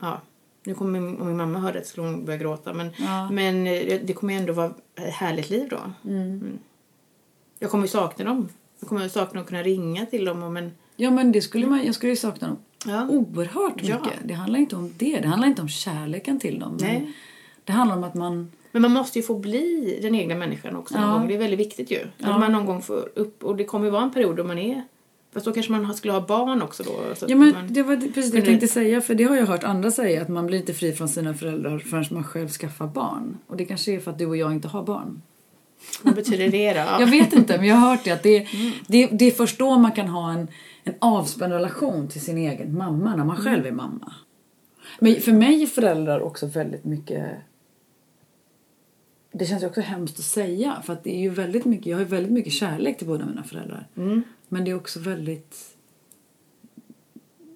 Ja, 0.00 0.20
nu 0.64 0.74
kommer 0.74 1.00
min, 1.00 1.20
om 1.20 1.26
min 1.26 1.36
mamma 1.36 1.58
hör 1.58 1.72
det 1.72 1.84
skulle 1.84 2.06
hon 2.06 2.24
börja 2.24 2.38
gråta. 2.38 2.72
Men, 2.72 2.90
Ja. 2.98 3.30
men 3.30 3.66
eh, 3.66 4.00
det 4.04 4.12
kommer 4.12 4.34
ändå 4.34 4.52
vara 4.52 4.74
ett 4.94 5.14
härligt 5.14 5.50
liv 5.50 5.68
då. 5.70 6.10
Mm. 6.10 6.58
Jag 7.58 7.70
kommer 7.70 7.84
ju 7.84 7.88
sakna 7.88 8.24
dem. 8.24 8.48
Jag 8.80 8.88
kommer 8.88 9.08
sakna 9.08 9.40
att 9.40 9.46
kunna 9.46 9.62
ringa 9.62 10.06
till 10.06 10.24
dem. 10.24 10.42
Och 10.42 10.52
men, 10.52 10.72
Ja, 10.96 11.10
men 11.10 11.32
det 11.32 11.40
skulle 11.40 11.66
man, 11.66 11.86
jag 11.86 11.94
skulle 11.94 12.12
ju 12.12 12.16
sakna 12.16 12.48
dem 12.48 12.56
ja. 12.86 13.08
oerhört 13.08 13.76
mycket. 13.76 13.88
Ja. 13.88 14.10
Det 14.24 14.34
handlar 14.34 14.58
inte 14.58 14.76
om 14.76 14.94
det. 14.96 15.20
Det 15.20 15.28
handlar 15.28 15.48
inte 15.48 15.62
om 15.62 15.68
kärleken 15.68 16.40
till 16.40 16.58
dem. 16.58 16.78
Nej. 16.80 17.12
Det 17.64 17.72
handlar 17.72 17.96
om 17.96 18.04
att 18.04 18.14
man... 18.14 18.52
Men 18.72 18.82
man 18.82 18.92
måste 18.92 19.18
ju 19.18 19.22
få 19.22 19.34
bli 19.38 19.98
den 20.02 20.14
egna 20.14 20.34
människan 20.34 20.76
också 20.76 21.00
någon 21.00 21.12
gång. 21.12 21.28
Det 21.28 21.34
är 21.34 21.38
väldigt 21.38 21.60
viktigt 21.60 21.90
ju. 21.90 22.00
Att 22.20 22.40
man 22.40 22.52
någon 22.52 22.66
gång 22.66 22.82
får 22.82 23.08
upp, 23.14 23.44
och 23.44 23.56
det 23.56 23.64
kommer 23.64 23.84
ju 23.84 23.90
vara 23.90 24.02
en 24.02 24.12
period 24.12 24.36
då 24.36 24.44
man 24.44 24.58
är 24.58 24.82
Fast 25.32 25.46
då 25.46 25.52
kanske 25.52 25.72
man 25.72 25.94
skulle 25.94 26.12
ha 26.12 26.20
barn 26.20 26.62
också 26.62 26.82
då. 26.82 26.90
Så 27.14 27.24
att 27.24 27.30
Ja, 27.30 27.36
men 27.36 27.52
man, 27.52 27.72
det 27.72 27.82
var 27.82 27.96
precis 27.96 28.32
det 28.32 28.38
jag 28.38 28.46
tänkte 28.46 28.68
säga. 28.68 29.00
För 29.00 29.14
det 29.14 29.24
har 29.24 29.36
jag 29.36 29.46
hört 29.46 29.64
andra 29.64 29.90
säga. 29.90 30.22
Att 30.22 30.28
man 30.28 30.46
blir 30.46 30.58
inte 30.58 30.74
fri 30.74 30.92
från 30.92 31.08
sina 31.08 31.34
föräldrar 31.34 31.78
förrän 31.78 32.04
man 32.10 32.24
själv 32.24 32.48
skaffar 32.48 32.86
barn. 32.86 33.38
Och 33.46 33.56
det 33.56 33.64
kanske 33.64 33.92
är 33.92 34.00
för 34.00 34.10
att 34.10 34.18
du 34.18 34.26
och 34.26 34.36
jag 34.36 34.52
inte 34.52 34.68
har 34.68 34.82
barn. 34.82 35.22
Vad 36.02 36.14
betyder 36.14 36.48
det 36.48 36.72
då? 36.72 36.78
Ja. 36.78 36.96
Jag 37.00 37.06
vet 37.06 37.32
inte, 37.32 37.58
men 37.58 37.66
jag 37.66 37.76
har 37.76 37.90
hört 37.90 38.04
det 38.04 38.10
att 38.10 38.22
det, 38.22 38.46
det, 38.86 39.06
det 39.06 39.24
är 39.24 39.30
först 39.30 39.58
då 39.58 39.78
man 39.78 39.92
kan 39.92 40.08
ha 40.08 40.32
en, 40.32 40.48
en 40.84 40.94
avspänd 40.98 41.52
relation 41.52 42.08
till 42.08 42.20
sin 42.20 42.38
egen 42.38 42.78
mamma, 42.78 43.16
när 43.16 43.24
man 43.24 43.36
själv 43.36 43.66
är 43.66 43.72
mamma. 43.72 44.12
Men 44.98 45.20
för 45.20 45.32
mig 45.32 45.62
är 45.62 45.66
föräldrar 45.66 46.20
också 46.20 46.46
väldigt 46.46 46.84
mycket... 46.84 47.26
Det 49.32 49.46
känns 49.46 49.62
också 49.62 49.80
hemskt 49.80 50.18
att 50.18 50.24
säga, 50.24 50.82
för 50.84 50.92
att 50.92 51.04
det 51.04 51.14
är 51.14 51.20
ju 51.20 51.28
väldigt 51.28 51.64
mycket, 51.64 51.86
jag 51.86 51.96
har 51.96 52.02
ju 52.02 52.08
väldigt 52.08 52.32
mycket 52.32 52.52
kärlek 52.52 52.98
till 52.98 53.06
båda 53.06 53.26
mina 53.26 53.44
föräldrar. 53.44 53.86
Mm. 53.96 54.22
Men 54.48 54.64
det 54.64 54.70
är 54.70 54.74
också 54.74 55.00
väldigt... 55.00 55.76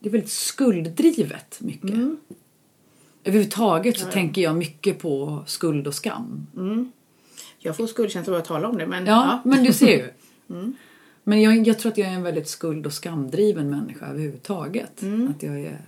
Det 0.00 0.08
är 0.08 0.12
väldigt 0.12 0.30
skulddrivet 0.30 1.60
mycket. 1.60 1.90
Mm. 1.90 2.16
Överhuvudtaget 3.24 3.98
så 3.98 4.06
tänker 4.06 4.42
jag 4.42 4.56
mycket 4.56 4.98
på 4.98 5.44
skuld 5.46 5.86
och 5.86 5.94
skam. 5.94 6.46
Mm. 6.56 6.92
Jag 7.58 7.76
får 7.76 7.86
skuldkänsla 7.86 8.32
av 8.32 8.38
att 8.38 8.44
tala 8.44 8.68
om 8.68 8.78
det. 8.78 8.86
Men, 8.86 9.06
Ja, 9.06 9.42
men 9.44 9.64
du 9.64 9.72
ser 9.72 9.96
ju. 9.96 10.10
Mm. 10.50 10.74
Men 11.24 11.42
jag, 11.42 11.66
jag 11.66 11.78
tror 11.78 11.92
att 11.92 11.98
jag 11.98 12.08
är 12.08 12.12
en 12.12 12.22
väldigt 12.22 12.48
skuld 12.48 12.86
och 12.86 12.92
skamdriven 12.92 13.70
människa 13.70 14.06
överhuvudtaget. 14.06 15.02
Mm. 15.02 15.28
Att 15.28 15.42
jag 15.42 15.60
är... 15.60 15.80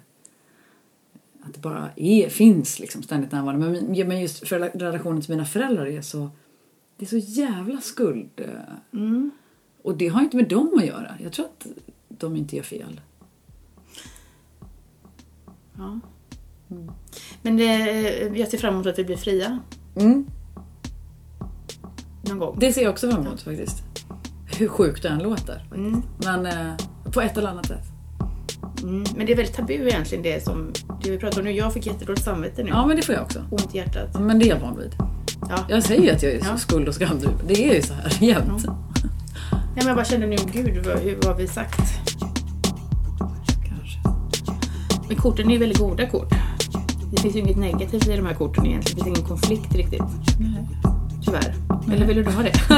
Att 1.42 1.54
det 1.54 1.60
bara 1.60 1.90
är, 1.96 2.28
finns 2.28 2.78
liksom 2.80 3.02
ständigt 3.02 3.32
närvarande. 3.32 3.70
Men, 3.70 4.08
men 4.08 4.20
just 4.20 4.48
för 4.48 4.58
relationen 4.58 5.20
till 5.20 5.30
mina 5.30 5.44
föräldrar 5.44 5.86
är 5.86 6.02
så... 6.02 6.30
Det 6.96 7.04
är 7.04 7.20
så 7.20 7.30
jävla 7.40 7.80
skuld. 7.80 8.30
eh, 8.36 8.98
Mm. 8.98 9.30
Och 9.82 9.96
det 9.96 10.08
har 10.08 10.20
inte 10.22 10.36
med 10.36 10.48
dem 10.48 10.74
att 10.78 10.86
göra. 10.86 11.14
Jag 11.22 11.32
tror 11.32 11.46
att 11.46 11.66
de 12.08 12.36
inte 12.36 12.56
gör 12.56 12.62
fel. 12.62 13.00
Ja. 15.76 16.00
Men 17.42 17.56
det, 17.56 17.66
jag 18.34 18.48
ser 18.48 18.58
fram 18.58 18.74
emot 18.74 18.86
att 18.86 18.98
vi 18.98 19.04
blir 19.04 19.16
fria 19.16 19.58
Mm. 19.96 20.26
någon 22.28 22.38
gång. 22.38 22.56
Det 22.60 22.72
ser 22.72 22.82
jag 22.82 22.90
också 22.90 23.10
fram 23.10 23.26
emot 23.26 23.40
faktiskt. 23.42 23.82
Hur 24.58 24.68
sjukt 24.68 25.02
det 25.02 25.08
än 25.08 25.18
låter. 25.22 25.66
Mm. 25.74 26.02
Men 26.24 26.46
eh, 26.46 26.74
på 27.12 27.20
ett 27.20 27.36
eller 27.36 27.48
annat 27.48 27.66
sätt. 27.66 27.84
Mm. 28.82 29.04
Men 29.16 29.26
det 29.26 29.32
är 29.32 29.36
väldigt 29.36 29.54
tabu 29.56 29.72
egentligen 29.88 30.22
det 30.22 30.44
som 30.44 30.72
det 31.02 31.10
vi 31.10 31.18
pratar 31.18 31.38
om 31.38 31.44
nu. 31.44 31.52
Jag 31.52 31.72
fick 31.72 31.86
jättedåligt 31.86 32.24
samvete 32.24 32.62
nu. 32.62 32.70
Ja, 32.70 32.86
men 32.86 32.96
det 32.96 33.02
får 33.02 33.14
jag 33.14 33.24
också. 33.24 33.44
Ont 33.50 33.74
i 33.74 33.78
hjärtat. 33.78 34.20
Men 34.20 34.38
det 34.38 34.44
är 34.44 34.48
jag 34.48 34.60
van 34.60 34.76
vid. 34.78 34.94
Ja. 35.48 35.64
Jag 35.68 35.82
säger 35.82 36.02
ju 36.02 36.10
att 36.10 36.22
jag 36.22 36.32
är 36.32 36.40
Ja. 36.44 36.56
skuld 36.56 36.88
och 36.88 36.94
skamdriven. 36.94 37.34
Det 37.46 37.68
är 37.70 37.74
ju 37.74 37.82
så 37.82 37.94
här 37.94 38.12
jämt. 38.20 38.64
Ja, 38.66 38.76
men 39.74 39.86
jag 39.86 39.96
bara 39.96 40.04
kände 40.04 40.26
nu, 40.26 40.36
gud 40.52 40.86
vad, 40.86 40.98
hur, 40.98 41.16
vad 41.16 41.26
har 41.26 41.34
vi 41.34 41.46
sagt? 41.48 41.80
Kanske. 43.68 43.98
Men 45.08 45.16
korten 45.16 45.48
är 45.48 45.52
ju 45.52 45.58
väldigt 45.58 45.78
goda 45.78 46.06
kort. 46.06 46.30
Det 47.12 47.20
finns 47.20 47.36
ju 47.36 47.40
inget 47.40 47.58
negativt 47.58 48.08
i 48.08 48.16
de 48.16 48.26
här 48.26 48.34
korten 48.34 48.66
egentligen. 48.66 48.98
Det 48.98 49.04
finns 49.04 49.18
ingen 49.18 49.28
konflikt 49.28 49.74
riktigt. 49.74 50.02
Tyvärr. 51.24 51.54
Eller 51.92 52.06
vill 52.06 52.24
du 52.24 52.30
ha 52.30 52.42
det? 52.42 52.54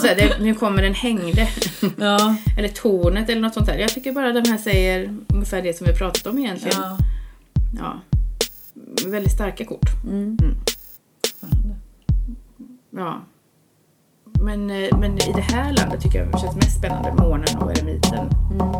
så 0.00 0.06
här, 0.06 0.16
det 0.16 0.38
nu 0.40 0.54
kommer 0.54 0.82
den 0.82 0.94
hängde. 0.94 1.48
Ja. 1.96 2.36
eller 2.58 2.68
tornet 2.68 3.28
eller 3.28 3.40
något 3.40 3.54
sånt 3.54 3.66
där. 3.66 3.78
Jag 3.78 3.90
tycker 3.90 4.12
bara 4.12 4.32
den 4.32 4.46
här 4.46 4.58
säger 4.58 5.16
ungefär 5.28 5.62
det 5.62 5.76
som 5.76 5.86
vi 5.86 5.92
pratat 5.92 6.26
om 6.26 6.38
egentligen. 6.38 6.78
ja. 6.80 6.98
Ja. 7.78 8.00
väldigt 9.06 9.32
starka 9.32 9.64
kort. 9.64 10.04
Mm. 10.04 10.38
Mm. 10.42 10.54
Ja. 12.90 13.20
Men, 14.40 14.70
eh, 14.70 14.98
men 14.98 15.18
i 15.18 15.32
det 15.34 15.54
här 15.54 15.72
landet 15.72 16.00
tycker 16.00 16.18
jag 16.18 16.40
känns 16.40 16.56
mest 16.56 16.78
spännande 16.78 17.12
månen 17.22 17.58
och 17.58 17.72
eremiten. 17.72 18.28
Mm. 18.50 18.72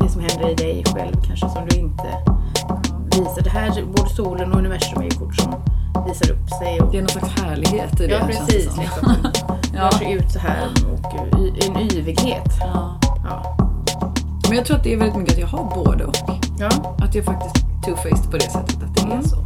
Det 0.00 0.08
som 0.08 0.20
händer 0.20 0.50
i 0.50 0.54
dig 0.54 0.84
själv 0.94 1.14
kanske 1.26 1.48
som 1.48 1.68
du 1.68 1.76
inte 1.76 2.18
visar. 3.04 3.42
Det 3.44 3.50
här, 3.50 3.84
både 3.84 4.10
solen 4.10 4.52
och 4.52 4.58
universum 4.58 4.98
är 5.00 5.04
ju 5.04 5.10
kort 5.10 5.36
som 5.36 5.54
visar 6.08 6.30
upp 6.32 6.48
sig. 6.58 6.80
Och, 6.80 6.92
Det 6.92 6.98
är 6.98 7.02
någon 7.02 7.08
slags 7.08 7.40
härlighet 7.40 8.00
i 8.00 8.06
det. 8.06 8.12
ja, 8.12 8.18
det 8.18 8.26
precis. 8.26 8.64
som. 8.74 8.80
Liksom, 8.82 9.14
Ja. 9.74 9.90
Rör 10.00 10.12
ut 10.12 10.30
så 10.32 10.38
här 10.38 10.68
och 10.92 11.14
en 11.64 11.80
yvighet. 11.92 12.52
Ja. 12.60 12.98
Ja. 13.24 13.56
Men 14.48 14.56
jag 14.56 14.66
tror 14.66 14.76
att 14.76 14.84
det 14.84 14.92
är 14.92 14.96
väldigt 14.98 15.16
mycket 15.16 15.32
att 15.34 15.40
jag 15.40 15.46
har 15.46 15.84
både 15.84 16.04
och. 16.04 16.16
ja. 16.58 16.68
Att 16.98 17.14
jag 17.14 17.24
faktiskt 17.24 17.64
two-faced 17.86 18.30
på 18.30 18.36
det 18.36 18.50
sättet 18.50 18.82
att 18.82 18.94
det 18.94 19.00
är 19.00 19.06
Mm. 19.06 19.22
så. 19.24 19.36